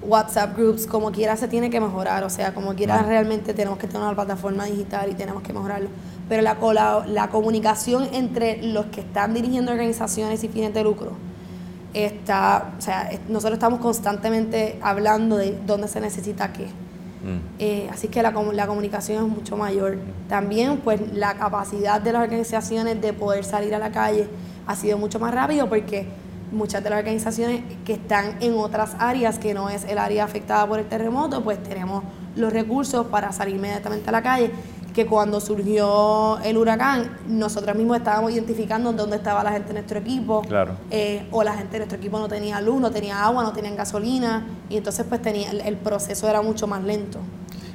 WhatsApp 0.02 0.56
groups, 0.56 0.86
como 0.86 1.12
quiera 1.12 1.36
se 1.36 1.48
tiene 1.48 1.70
que 1.70 1.80
mejorar, 1.80 2.24
o 2.24 2.30
sea, 2.30 2.54
como 2.54 2.74
quiera 2.74 3.02
realmente 3.02 3.54
tenemos 3.54 3.78
que 3.78 3.86
tener 3.86 4.02
una 4.02 4.14
plataforma 4.14 4.64
digital 4.64 5.10
y 5.10 5.14
tenemos 5.14 5.42
que 5.42 5.52
mejorarlo. 5.52 5.88
Pero 6.28 6.42
la, 6.42 6.56
la, 6.72 7.04
la 7.06 7.28
comunicación 7.28 8.08
entre 8.12 8.62
los 8.62 8.86
que 8.86 9.00
están 9.00 9.34
dirigiendo 9.34 9.72
organizaciones 9.72 10.42
y 10.44 10.48
fines 10.48 10.72
de 10.72 10.84
lucro 10.84 11.12
está, 11.92 12.72
o 12.78 12.80
sea, 12.80 13.10
nosotros 13.28 13.54
estamos 13.54 13.80
constantemente 13.80 14.78
hablando 14.80 15.36
de 15.36 15.58
dónde 15.66 15.88
se 15.88 16.00
necesita 16.00 16.52
qué. 16.52 16.66
Mm. 16.66 17.38
Eh, 17.58 17.88
así 17.92 18.08
que 18.08 18.22
la, 18.22 18.30
la, 18.30 18.66
comunicación 18.66 19.24
es 19.24 19.30
mucho 19.30 19.56
mayor. 19.56 19.98
También 20.28 20.78
pues 20.78 21.00
la 21.12 21.34
capacidad 21.34 22.00
de 22.00 22.12
las 22.12 22.22
organizaciones 22.22 23.00
de 23.00 23.12
poder 23.12 23.44
salir 23.44 23.74
a 23.74 23.78
la 23.78 23.90
calle 23.90 24.28
ha 24.66 24.76
sido 24.76 24.96
mucho 24.98 25.18
más 25.18 25.34
rápido 25.34 25.68
porque 25.68 26.06
muchas 26.52 26.82
de 26.82 26.90
las 26.90 26.98
organizaciones 26.98 27.62
que 27.84 27.94
están 27.94 28.36
en 28.40 28.54
otras 28.54 28.96
áreas 28.98 29.38
que 29.38 29.54
no 29.54 29.70
es 29.70 29.84
el 29.84 29.98
área 29.98 30.24
afectada 30.24 30.66
por 30.66 30.78
el 30.78 30.86
terremoto, 30.86 31.42
pues 31.42 31.62
tenemos 31.62 32.04
los 32.36 32.52
recursos 32.52 33.06
para 33.06 33.32
salir 33.32 33.56
inmediatamente 33.56 34.08
a 34.08 34.12
la 34.12 34.22
calle 34.22 34.52
que 34.92 35.06
cuando 35.06 35.40
surgió 35.40 36.38
el 36.40 36.56
huracán, 36.56 37.18
nosotros 37.28 37.76
mismos 37.76 37.98
estábamos 37.98 38.32
identificando 38.32 38.92
dónde 38.92 39.16
estaba 39.16 39.44
la 39.44 39.52
gente 39.52 39.68
de 39.68 39.74
nuestro 39.74 39.98
equipo, 39.98 40.42
claro. 40.42 40.74
Eh, 40.90 41.26
o 41.30 41.42
la 41.42 41.54
gente 41.54 41.72
de 41.72 41.78
nuestro 41.78 41.98
equipo 41.98 42.18
no 42.18 42.28
tenía 42.28 42.60
luz, 42.60 42.80
no 42.80 42.90
tenía 42.90 43.24
agua, 43.24 43.42
no 43.42 43.52
tenían 43.52 43.76
gasolina, 43.76 44.46
y 44.68 44.76
entonces 44.76 45.06
pues 45.08 45.22
tenía, 45.22 45.50
el, 45.50 45.76
proceso 45.76 46.28
era 46.28 46.42
mucho 46.42 46.66
más 46.66 46.82
lento. 46.82 47.20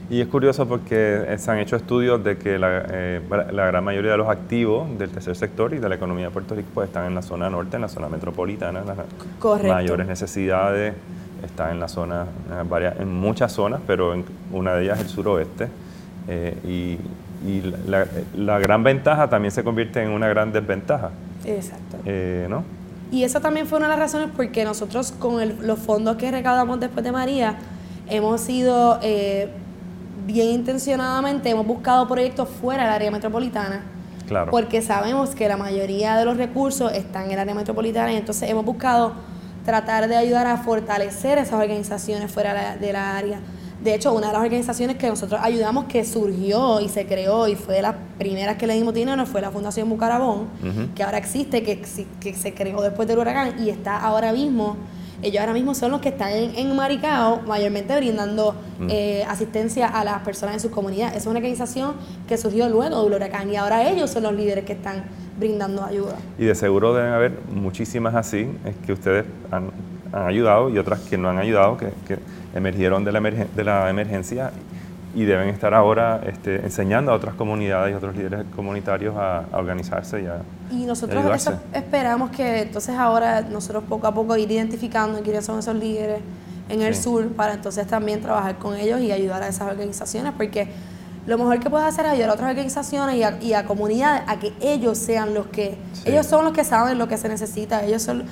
Y 0.09 0.21
es 0.21 0.27
curioso 0.27 0.67
porque 0.67 1.35
se 1.37 1.51
han 1.51 1.57
hecho 1.57 1.75
estudios 1.75 2.23
de 2.23 2.37
que 2.37 2.59
la, 2.59 2.85
eh, 2.91 3.21
la, 3.29 3.65
gran 3.65 3.83
mayoría 3.83 4.11
de 4.11 4.17
los 4.17 4.29
activos 4.29 4.87
del 4.99 5.09
tercer 5.09 5.35
sector 5.35 5.73
y 5.73 5.79
de 5.79 5.89
la 5.89 5.95
economía 5.95 6.25
de 6.25 6.31
Puerto 6.31 6.53
Rico 6.53 6.69
pues, 6.73 6.89
están 6.89 7.07
en 7.07 7.15
la 7.15 7.23
zona 7.23 7.49
norte, 7.49 7.75
en 7.75 7.81
la 7.81 7.89
zona 7.89 8.07
metropolitana. 8.07 8.83
Las 8.85 9.63
mayores 9.63 10.07
necesidades 10.07 10.93
están 11.43 11.71
en 11.71 11.79
la 11.79 11.87
zona, 11.87 12.25
en, 12.59 12.69
varias, 12.69 12.99
en 12.99 13.13
muchas 13.13 13.51
zonas, 13.51 13.81
pero 13.87 14.13
en 14.13 14.25
una 14.51 14.75
de 14.75 14.83
ellas 14.83 14.99
el 14.99 15.07
suroeste. 15.07 15.69
Eh, 16.27 16.55
y, 16.63 16.99
la, 17.87 18.57
gran 18.57 18.83
ventaja 18.83 19.29
también 19.29 19.51
se 19.51 19.63
convierte 19.63 20.01
en 20.01 20.09
una 20.09 20.27
gran 20.27 20.51
desventaja. 20.51 21.11
Exacto. 21.45 21.97
Eh, 22.05 22.47
¿no? 22.49 22.63
Y 23.11 23.23
eso 23.23 23.39
también 23.39 23.67
fue 23.67 23.77
una 23.77 23.87
de 23.87 23.91
las 23.91 23.99
razones 23.99 24.29
porque 24.35 24.65
nosotros 24.65 25.11
con 25.11 25.67
los 25.67 25.77
fondos 25.79 26.15
que 26.15 26.31
recaudamos 26.31 26.79
después 26.79 27.03
de 27.03 27.11
María 27.11 27.57
hemos 28.09 28.41
sido 28.41 28.99
eh, 29.03 29.49
bien 30.25 30.49
intencionadamente, 30.49 31.49
hemos 31.49 31.65
buscado 31.65 32.07
proyectos 32.07 32.49
fuera 32.49 32.83
del 32.83 32.93
área 32.93 33.11
metropolitana. 33.11 33.83
Claro. 34.27 34.49
Porque 34.51 34.81
sabemos 34.81 35.35
que 35.35 35.47
la 35.47 35.57
mayoría 35.57 36.17
de 36.17 36.25
los 36.25 36.37
recursos 36.37 36.91
están 36.93 37.25
en 37.25 37.31
el 37.31 37.39
área 37.39 37.53
metropolitana 37.53 38.11
y 38.11 38.17
entonces 38.17 38.49
hemos 38.49 38.65
buscado 38.65 39.13
tratar 39.63 40.07
de 40.07 40.15
ayudar 40.15 40.47
a 40.47 40.57
fortalecer 40.57 41.37
esas 41.37 41.53
organizaciones 41.53 42.31
fuera 42.31 42.75
de 42.75 42.93
la 42.93 43.17
área 43.17 43.39
de 43.85 43.93
hecho, 43.93 44.13
una 44.13 44.27
de 44.27 44.33
las 44.33 44.41
organizaciones 44.41 44.97
que 44.97 45.07
nosotros 45.07 45.39
ayudamos 45.43 45.85
que 45.85 46.03
surgió 46.05 46.79
y 46.79 46.89
se 46.89 47.05
creó 47.05 47.47
y 47.47 47.55
fue 47.55 47.75
de 47.75 47.81
las 47.83 47.95
primeras 48.17 48.57
que 48.57 48.65
le 48.65 48.73
dimos 48.73 48.95
dinero 48.95 49.25
fue 49.27 49.41
la 49.41 49.51
Fundación 49.51 49.87
Bucarabón, 49.89 50.47
que 50.95 51.03
ahora 51.03 51.19
existe, 51.19 51.61
que, 51.61 51.83
que 52.19 52.33
se 52.33 52.53
creó 52.55 52.81
después 52.81 53.07
del 53.07 53.19
huracán 53.19 53.63
y 53.63 53.69
está 53.69 53.99
ahora 53.99 54.31
mismo 54.31 54.77
ellos 55.21 55.39
ahora 55.39 55.53
mismo 55.53 55.73
son 55.73 55.91
los 55.91 56.01
que 56.01 56.09
están 56.09 56.31
en, 56.31 56.75
Maricao, 56.75 57.41
mayormente 57.47 57.95
brindando 57.95 58.55
mm. 58.79 58.87
eh, 58.89 59.23
asistencia 59.27 59.87
a 59.87 60.03
las 60.03 60.21
personas 60.21 60.55
en 60.55 60.61
su 60.61 60.71
comunidad. 60.71 61.15
Es 61.15 61.25
una 61.25 61.37
organización 61.37 61.93
que 62.27 62.37
surgió 62.37 62.67
luego 62.69 63.03
del 63.03 63.13
huracán 63.13 63.49
y 63.49 63.55
ahora 63.55 63.89
ellos 63.89 64.09
son 64.09 64.23
los 64.23 64.33
líderes 64.33 64.65
que 64.65 64.73
están 64.73 65.03
brindando 65.37 65.83
ayuda. 65.83 66.15
Y 66.37 66.45
de 66.45 66.55
seguro 66.55 66.93
deben 66.93 67.11
haber 67.11 67.39
muchísimas 67.51 68.15
así, 68.15 68.49
es 68.65 68.75
que 68.85 68.93
ustedes 68.93 69.25
han, 69.51 69.71
ayudado 70.13 70.69
y 70.69 70.77
otras 70.77 71.01
que 71.01 71.17
no 71.17 71.29
han 71.29 71.39
ayudado, 71.39 71.75
que, 71.75 71.87
que 72.07 72.19
emergieron 72.55 73.03
de 73.03 73.11
la, 73.11 73.19
de 73.19 73.63
la 73.65 73.89
emergencia 73.89 74.51
y 75.15 75.23
deben 75.23 75.47
estar 75.47 75.73
ahora 75.73 76.21
este, 76.27 76.57
enseñando 76.57 77.11
a 77.11 77.15
otras 77.15 77.35
comunidades 77.35 77.93
y 77.93 77.95
otros 77.95 78.15
líderes 78.15 78.45
comunitarios 78.53 79.15
a, 79.17 79.45
organizarse 79.53 80.21
y 80.21 80.25
a 80.25 80.41
Y 80.69 80.85
nosotros 80.85 81.49
esperamos 81.73 82.31
que 82.31 82.63
entonces 82.63 82.95
ahora 82.95 83.41
nosotros 83.41 83.85
poco 83.87 84.07
a 84.07 84.13
poco 84.13 84.35
ir 84.35 84.51
identificando 84.51 85.21
quiénes 85.21 85.45
son 85.45 85.59
esos 85.59 85.75
líderes 85.75 86.19
en 86.67 86.81
el 86.81 86.95
sur 86.95 87.27
para 87.29 87.53
entonces 87.53 87.87
también 87.87 88.21
trabajar 88.21 88.57
con 88.57 88.75
ellos 88.75 88.99
y 88.99 89.11
ayudar 89.11 89.41
a 89.41 89.47
esas 89.47 89.71
organizaciones 89.71 90.33
porque 90.35 90.67
lo 91.25 91.37
mejor 91.37 91.59
que 91.59 91.69
puedes 91.69 91.87
hacer 91.87 92.05
es 92.05 92.11
ayudar 92.11 92.31
a 92.31 92.33
otras 92.33 92.49
organizaciones 92.49 93.15
y 93.15 93.23
a, 93.23 93.41
y 93.41 93.53
a 93.53 93.65
comunidades 93.65 94.23
a 94.27 94.37
que 94.37 94.53
ellos 94.61 94.97
sean 94.97 95.33
los 95.33 95.47
que, 95.47 95.77
ellos 96.05 96.25
son 96.25 96.43
los 96.43 96.53
que 96.53 96.63
saben 96.63 96.99
lo 96.99 97.07
que 97.07 97.17
se 97.17 97.29
necesita, 97.29 97.83
ellos 97.83 98.03
son 98.03 98.25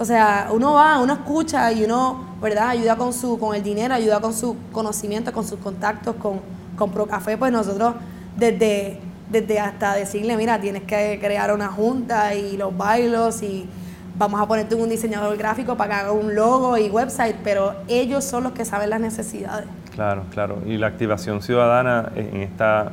o 0.00 0.04
sea, 0.06 0.48
uno 0.50 0.72
va, 0.72 0.98
uno 0.98 1.12
escucha 1.12 1.70
y 1.72 1.84
uno, 1.84 2.24
¿verdad? 2.40 2.70
Ayuda 2.70 2.96
con 2.96 3.12
su, 3.12 3.38
con 3.38 3.54
el 3.54 3.62
dinero, 3.62 3.92
ayuda 3.92 4.18
con 4.18 4.32
su 4.32 4.56
conocimiento, 4.72 5.30
con 5.30 5.46
sus 5.46 5.58
contactos, 5.58 6.16
con, 6.16 6.40
con 6.74 6.90
Procafé, 6.90 7.36
pues 7.36 7.52
nosotros 7.52 7.96
desde, 8.34 8.98
desde 9.30 9.60
hasta 9.60 9.94
decirle, 9.94 10.38
mira, 10.38 10.58
tienes 10.58 10.84
que 10.84 11.18
crear 11.20 11.52
una 11.52 11.68
junta 11.68 12.34
y 12.34 12.56
los 12.56 12.74
bailos 12.74 13.42
y 13.42 13.68
vamos 14.16 14.40
a 14.40 14.46
ponerte 14.48 14.74
un 14.74 14.88
diseñador 14.88 15.36
gráfico 15.36 15.76
para 15.76 15.90
que 15.90 16.00
haga 16.00 16.12
un 16.12 16.34
logo 16.34 16.78
y 16.78 16.88
website, 16.88 17.36
pero 17.44 17.74
ellos 17.86 18.24
son 18.24 18.44
los 18.44 18.52
que 18.52 18.64
saben 18.64 18.88
las 18.88 19.02
necesidades. 19.02 19.66
Claro, 19.94 20.22
claro. 20.32 20.62
Y 20.64 20.78
la 20.78 20.86
activación 20.86 21.42
ciudadana 21.42 22.10
en 22.16 22.40
esta, 22.40 22.92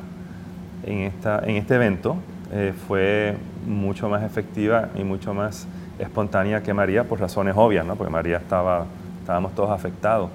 en 0.84 0.98
esta, 0.98 1.38
en 1.38 1.56
este 1.56 1.76
evento 1.76 2.16
eh, 2.52 2.74
fue 2.86 3.34
mucho 3.66 4.10
más 4.10 4.24
efectiva 4.24 4.90
y 4.94 5.04
mucho 5.04 5.32
más 5.32 5.66
espontánea 5.98 6.62
que 6.62 6.74
María 6.74 7.04
por 7.04 7.20
razones 7.20 7.54
obvias, 7.56 7.84
¿no? 7.84 7.96
porque 7.96 8.12
María 8.12 8.38
estaba, 8.38 8.86
estábamos 9.20 9.54
todos 9.54 9.70
afectados. 9.70 10.30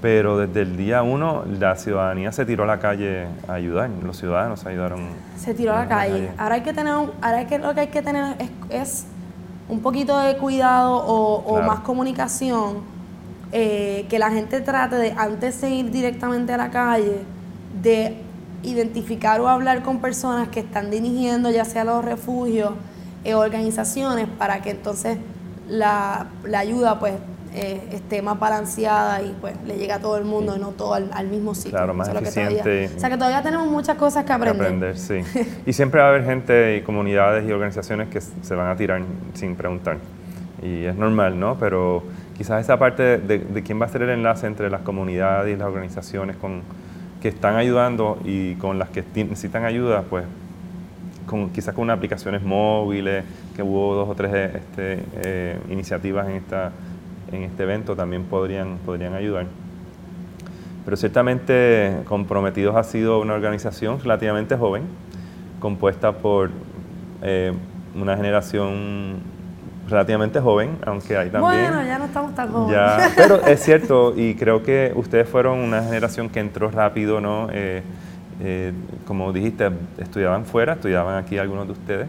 Pero 0.00 0.36
desde 0.36 0.62
el 0.62 0.76
día 0.76 1.02
uno 1.02 1.44
la 1.60 1.76
ciudadanía 1.76 2.32
se 2.32 2.44
tiró 2.44 2.64
a 2.64 2.66
la 2.66 2.80
calle 2.80 3.26
a 3.46 3.52
ayudar, 3.52 3.88
los 4.02 4.16
ciudadanos 4.16 4.66
ayudaron. 4.66 5.00
Se 5.36 5.54
tiró 5.54 5.72
a 5.74 5.80
la 5.80 5.88
calle. 5.88 6.30
Ahora 6.38 6.56
hay 6.56 6.62
que 6.62 6.72
tener, 6.72 6.92
ahora 6.92 7.46
que, 7.46 7.58
lo 7.58 7.72
que 7.72 7.80
hay 7.82 7.86
que 7.88 8.02
tener 8.02 8.36
es, 8.68 9.06
un 9.68 9.80
poquito 9.80 10.18
de 10.18 10.36
cuidado 10.38 10.96
o, 10.96 11.62
más 11.62 11.80
comunicación, 11.80 12.78
eh, 13.52 14.06
que 14.10 14.18
la 14.18 14.30
gente 14.30 14.60
trate 14.60 14.96
de, 14.96 15.12
antes 15.12 15.60
de 15.60 15.70
ir 15.70 15.90
directamente 15.90 16.52
a 16.52 16.56
la 16.56 16.70
calle, 16.70 17.20
de 17.80 18.16
identificar 18.64 19.40
o 19.40 19.48
hablar 19.48 19.82
con 19.82 20.00
personas 20.00 20.48
que 20.48 20.60
están 20.60 20.90
dirigiendo 20.90 21.50
ya 21.50 21.64
sea 21.64 21.84
los 21.84 22.04
refugios, 22.04 22.72
eh, 23.24 23.34
organizaciones 23.34 24.26
para 24.38 24.62
que 24.62 24.70
entonces 24.70 25.18
la, 25.68 26.26
ayuda 26.56 26.98
pues 26.98 27.14
eh, 27.54 27.80
esté 27.92 28.22
más 28.22 28.38
balanceada 28.38 29.22
y 29.22 29.36
pues 29.40 29.54
le 29.66 29.76
llegue 29.76 29.92
a 29.92 30.00
todo 30.00 30.16
el 30.16 30.24
mundo 30.24 30.56
y 30.56 30.58
no 30.58 30.68
todo 30.68 30.94
al, 30.94 31.26
mismo 31.28 31.54
sitio. 31.54 31.72
Claro, 31.72 31.94
más 31.94 32.08
eficiente. 32.08 32.90
o 32.96 32.98
sea 32.98 33.10
que 33.10 33.16
todavía 33.16 33.42
tenemos 33.42 33.68
muchas 33.68 33.96
cosas 33.96 34.24
que 34.24 34.32
aprender. 34.32 34.62
aprender, 34.62 34.98
sí. 34.98 35.20
y 35.66 35.72
siempre 35.72 36.00
va 36.00 36.06
a 36.06 36.10
haber 36.10 36.24
gente 36.24 36.76
y 36.76 36.82
comunidades 36.82 37.48
y 37.48 37.52
organizaciones 37.52 38.08
que 38.08 38.20
se 38.20 38.54
van 38.54 38.68
a 38.68 38.76
tirar 38.76 39.02
sin 39.34 39.54
preguntar. 39.54 39.98
Y 40.62 40.84
es 40.84 40.96
normal, 40.96 41.38
¿no? 41.38 41.56
Pero 41.58 42.04
quizás 42.36 42.60
esa 42.60 42.78
parte 42.78 43.18
de, 43.18 43.62
quién 43.62 43.80
va 43.80 43.86
a 43.86 43.88
ser 43.88 44.02
el 44.02 44.10
enlace 44.10 44.46
entre 44.46 44.70
las 44.70 44.82
comunidades 44.82 45.54
y 45.54 45.58
las 45.58 45.68
organizaciones 45.68 46.36
con, 46.36 46.62
que 47.20 47.28
están 47.28 47.56
ayudando 47.56 48.18
y 48.24 48.54
con 48.54 48.78
las 48.78 48.88
que 48.90 49.04
necesitan 49.14 49.64
ayuda, 49.64 50.02
pues 50.08 50.24
con, 51.32 51.50
quizás 51.50 51.74
con 51.74 51.82
unas 51.82 51.96
aplicaciones 51.96 52.42
móviles, 52.42 53.24
que 53.56 53.62
hubo 53.62 53.96
dos 53.96 54.08
o 54.08 54.14
tres 54.14 54.54
este, 54.54 55.04
eh, 55.16 55.58
iniciativas 55.68 56.28
en 56.28 56.36
esta 56.36 56.70
en 57.32 57.42
este 57.44 57.62
evento 57.62 57.96
también 57.96 58.24
podrían, 58.24 58.78
podrían 58.84 59.14
ayudar. 59.14 59.46
Pero 60.84 60.96
ciertamente 60.96 61.98
Comprometidos 62.06 62.76
ha 62.76 62.84
sido 62.84 63.20
una 63.20 63.34
organización 63.34 64.00
relativamente 64.00 64.56
joven, 64.56 64.82
compuesta 65.60 66.12
por 66.12 66.50
eh, 67.22 67.52
una 67.94 68.16
generación 68.16 69.20
relativamente 69.88 70.40
joven, 70.40 70.76
aunque 70.86 71.16
hay 71.16 71.30
también... 71.30 71.68
Bueno, 71.68 71.84
ya 71.84 71.98
no 71.98 72.04
estamos 72.06 72.34
tan 72.34 72.50
jóvenes. 72.50 73.12
pero 73.16 73.44
es 73.46 73.60
cierto, 73.64 74.14
y 74.16 74.34
creo 74.34 74.62
que 74.62 74.92
ustedes 74.94 75.28
fueron 75.28 75.58
una 75.58 75.82
generación 75.82 76.28
que 76.28 76.40
entró 76.40 76.70
rápido, 76.70 77.20
¿no? 77.20 77.48
Eh, 77.52 77.82
eh, 78.40 78.72
como 79.06 79.32
dijiste, 79.32 79.70
estudiaban 79.98 80.44
fuera, 80.44 80.74
estudiaban 80.74 81.22
aquí 81.22 81.38
algunos 81.38 81.66
de 81.66 81.72
ustedes, 81.72 82.08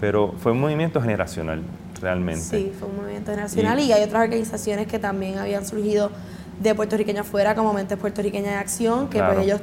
pero 0.00 0.34
fue 0.38 0.52
un 0.52 0.60
movimiento 0.60 1.00
generacional 1.00 1.62
realmente. 2.00 2.42
Sí, 2.42 2.72
fue 2.78 2.88
un 2.88 2.96
movimiento 2.96 3.34
nacional 3.34 3.80
y, 3.80 3.92
hay 3.92 4.02
otras 4.02 4.24
organizaciones 4.24 4.86
que 4.86 4.98
también 4.98 5.38
habían 5.38 5.66
surgido 5.66 6.10
de 6.60 6.74
puertorriqueños 6.74 7.26
fuera, 7.26 7.54
como 7.54 7.72
Mentes 7.72 7.98
Puertorriqueñas 7.98 8.52
de 8.52 8.58
Acción, 8.58 9.08
que 9.08 9.20
pues 9.20 9.38
ellos 9.38 9.60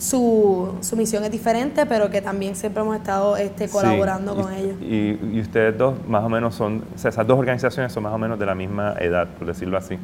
su, 0.00 0.76
su, 0.80 0.96
misión 0.96 1.24
es 1.24 1.30
diferente, 1.30 1.84
pero 1.84 2.08
que 2.08 2.22
también 2.22 2.56
siempre 2.56 2.82
hemos 2.82 2.96
estado 2.96 3.36
este, 3.36 3.68
colaborando 3.68 4.34
con 4.34 4.52
ellos. 4.52 4.76
Y, 4.80 5.40
ustedes 5.40 5.76
dos 5.76 5.94
más 6.08 6.24
o 6.24 6.28
menos 6.30 6.54
son, 6.54 6.84
o 6.94 6.98
sea, 6.98 7.10
esas 7.10 7.26
dos 7.26 7.38
organizaciones 7.38 7.92
son 7.92 8.04
más 8.04 8.12
o 8.12 8.18
menos 8.18 8.38
de 8.38 8.46
la 8.46 8.54
misma 8.54 8.94
edad, 8.98 9.28
por 9.28 9.46
decirlo 9.46 9.76
así. 9.76 9.98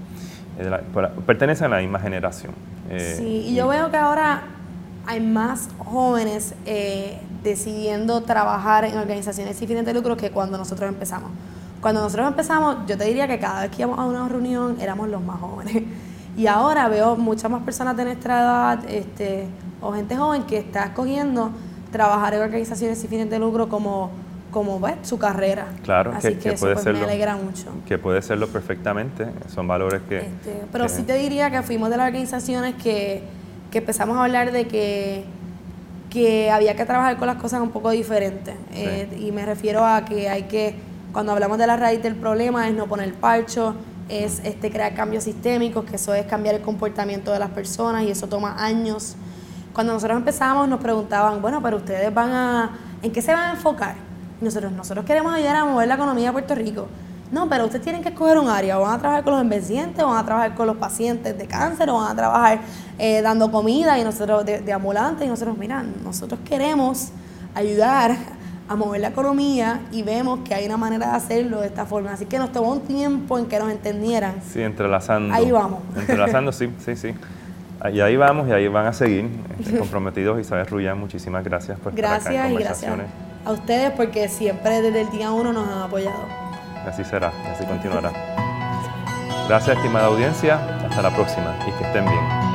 pertenecen 1.27 1.67
a 1.67 1.77
la 1.77 1.81
misma 1.81 1.99
generación. 1.99 2.53
Eh, 2.91 3.15
sí, 3.17 3.47
y 3.49 3.55
yo 3.55 3.69
veo 3.69 3.91
que 3.91 3.97
ahora 3.97 4.43
hay 5.07 5.21
más 5.21 5.69
jóvenes 5.79 6.55
eh, 6.67 7.19
decidiendo 7.43 8.23
trabajar 8.23 8.85
en 8.85 8.99
organizaciones 8.99 9.57
sin 9.57 9.69
fines 9.69 9.87
de 9.87 9.95
lucro 9.95 10.17
que 10.17 10.31
cuando 10.31 10.59
nosotros 10.59 10.89
empezamos. 10.89 11.31
Cuando 11.81 12.03
nosotros 12.03 12.27
empezamos, 12.29 12.79
yo 12.87 12.99
te 12.99 13.05
diría 13.05 13.29
que 13.29 13.39
cada 13.39 13.63
vez 13.63 13.71
que 13.71 13.83
íbamos 13.83 13.99
a 13.99 14.05
una 14.05 14.29
reunión 14.29 14.77
éramos 14.81 15.09
los 15.09 15.23
más 15.23 15.41
jóvenes. 15.41 15.85
Y 16.37 16.49
ahora 16.49 16.89
veo 16.89 17.17
muchas 17.17 17.51
más 17.51 17.63
personas 17.63 17.97
de 17.97 18.05
nuestra 18.05 18.41
edad 18.41 18.91
este, 18.91 19.47
o 19.81 19.93
gente 19.93 20.17
joven 20.17 20.43
que 20.43 20.59
está 20.59 20.85
escogiendo 20.85 21.51
trabajar 21.91 22.35
en 22.35 22.43
organizaciones 22.43 22.99
sin 22.99 23.09
fines 23.09 23.31
de 23.31 23.39
lucro 23.39 23.71
como, 23.71 24.11
como 24.51 24.79
pues, 24.79 24.97
su 25.03 25.19
carrera. 25.19 25.67
Claro, 25.83 26.13
Así 26.15 26.35
que, 26.35 26.53
puede 26.53 26.75
pues, 26.75 26.85
serlo, 26.85 26.99
me 26.99 27.07
alegra 27.07 27.37
mucho. 27.37 27.69
Que 27.87 27.97
puede 27.97 28.21
serlo 28.21 28.49
perfectamente, 28.49 29.29
son 29.49 29.67
valores 29.67 30.03
que... 30.09 30.19
Este, 30.19 30.63
pero 30.71 30.91
sí 30.91 31.05
te 31.05 31.15
diría 31.15 31.51
que 31.51 31.63
fuimos 31.63 31.89
de 31.89 31.97
las 31.97 32.07
organizaciones 32.07 32.75
que, 32.75 33.23
que 33.77 33.81
empezamos 33.81 34.17
a 34.17 34.25
hablar 34.25 34.53
de 34.53 34.67
que 34.67 35.25
que 36.09 36.51
había 36.51 36.75
que 36.77 36.87
trabajar 36.87 37.19
con 37.19 37.27
las 37.27 37.37
cosas 37.37 37.61
un 37.61 37.73
poco 37.73 37.91
diferentes. 37.91 38.55
Eh, 38.73 39.07
y 39.21 39.33
me 39.33 39.45
refiero 39.45 39.85
a 39.85 40.07
que 40.07 40.31
hay 40.31 40.45
que 40.45 40.75
cuando 41.13 41.33
hablamos 41.33 41.59
de 41.59 41.67
la 41.67 41.77
raíz 41.77 42.03
del 42.03 42.15
problema 42.15 42.67
es 42.69 42.75
no 42.75 42.87
poner 42.87 43.13
parcho, 43.13 43.75
es 44.09 44.41
este, 44.45 44.71
crear 44.71 44.95
cambios 44.95 45.25
sistémicos, 45.25 45.85
que 45.85 45.97
eso 45.97 46.15
es 46.15 46.25
cambiar 46.25 46.55
el 46.55 46.63
comportamiento 46.63 47.33
de 47.33 47.39
las 47.39 47.51
personas 47.51 48.05
y 48.05 48.11
eso 48.11 48.29
toma 48.29 48.65
años. 48.65 49.15
Cuando 49.75 49.93
nosotros 49.93 50.17
empezamos 50.17 50.67
nos 50.71 50.81
preguntaban, 50.81 51.43
bueno, 51.43 51.61
pero 51.63 51.77
ustedes 51.77 52.15
van 52.15 52.31
a, 52.33 52.79
¿en 53.03 53.13
qué 53.13 53.21
se 53.21 53.35
van 53.35 53.51
a 53.51 53.53
enfocar? 53.53 53.97
nosotros, 54.41 54.73
nosotros 54.73 55.05
queremos 55.05 55.35
ayudar 55.35 55.57
a 55.57 55.65
mover 55.67 55.89
la 55.89 55.97
economía 55.97 56.29
de 56.29 56.33
Puerto 56.33 56.55
Rico. 56.55 56.87
No, 57.31 57.49
pero 57.49 57.65
ustedes 57.65 57.83
tienen 57.83 58.03
que 58.03 58.11
escoger 58.11 58.39
un 58.39 58.49
área, 58.49 58.79
o 58.79 58.83
van 58.83 58.95
a 58.95 58.99
trabajar 58.99 59.25
con 59.25 59.33
los 59.33 59.43
envejecientes, 59.43 60.05
o 60.05 60.09
van 60.09 60.19
a 60.19 60.25
trabajar 60.25 60.55
con 60.55 60.67
los 60.67 60.77
pacientes 60.77 61.37
de 61.37 61.47
cáncer, 61.47 61.91
o 61.91 61.95
van 61.95 62.13
a 62.13 62.15
trabajar 62.15 62.61
eh, 62.99 63.21
dando 63.23 63.51
comida 63.51 63.99
y 63.99 64.05
nosotros 64.05 64.45
de, 64.45 64.61
de 64.61 64.73
ambulantes, 64.73 65.27
y 65.27 65.29
nosotros, 65.29 65.59
mira, 65.59 65.85
nosotros 66.05 66.41
queremos 66.45 67.11
ayudar 67.55 68.17
a 68.69 68.75
mover 68.75 69.01
la 69.01 69.09
economía 69.09 69.81
y 69.93 70.03
vemos 70.03 70.41
que 70.41 70.55
hay 70.55 70.67
una 70.67 70.77
manera 70.77 71.11
de 71.11 71.17
hacerlo 71.17 71.61
de 71.61 71.69
esta 71.69 71.87
forma. 71.87 72.13
Así 72.13 72.27
que 72.27 72.39
nos 72.39 72.53
tomó 72.53 72.73
un 72.73 72.81
tiempo 72.81 73.39
en 73.39 73.47
que 73.47 73.59
nos 73.59 73.71
entendieran. 73.71 74.35
Sí, 74.53 74.61
entrelazando. 74.61 75.33
Ahí 75.33 75.51
vamos. 75.51 75.81
Entrelazando, 75.97 76.53
sí, 76.53 76.71
sí, 76.85 76.97
sí. 76.97 77.15
Y 77.93 78.01
ahí 78.01 78.17
vamos 78.17 78.49
y 78.49 78.53
ahí 78.53 78.67
van 78.69 78.87
a 78.87 78.93
seguir 78.93 79.29
este, 79.61 79.79
comprometidos. 79.79 80.41
Isabel 80.41 80.67
Rullán, 80.67 80.99
muchísimas 80.99 81.45
gracias 81.45 81.79
por 81.79 81.95
gracias 81.95 82.27
estar 82.27 82.37
acá 82.37 82.49
en 82.49 82.55
y 82.55 82.59
gracias 82.59 82.93
a 83.45 83.53
ustedes 83.53 83.93
porque 83.93 84.29
siempre 84.29 84.83
desde 84.83 85.03
el 85.03 85.11
día 85.11 85.31
uno 85.31 85.53
nos 85.53 85.69
han 85.69 85.83
apoyado. 85.83 86.46
Así 86.87 87.05
será, 87.05 87.33
así 87.53 87.65
continuará. 87.65 88.13
Gracias, 89.49 89.77
estimada 89.77 90.07
audiencia. 90.07 90.61
Hasta 90.89 91.03
la 91.03 91.11
próxima 91.11 91.57
y 91.67 91.71
que 91.73 91.85
estén 91.85 92.05
bien. 92.05 92.46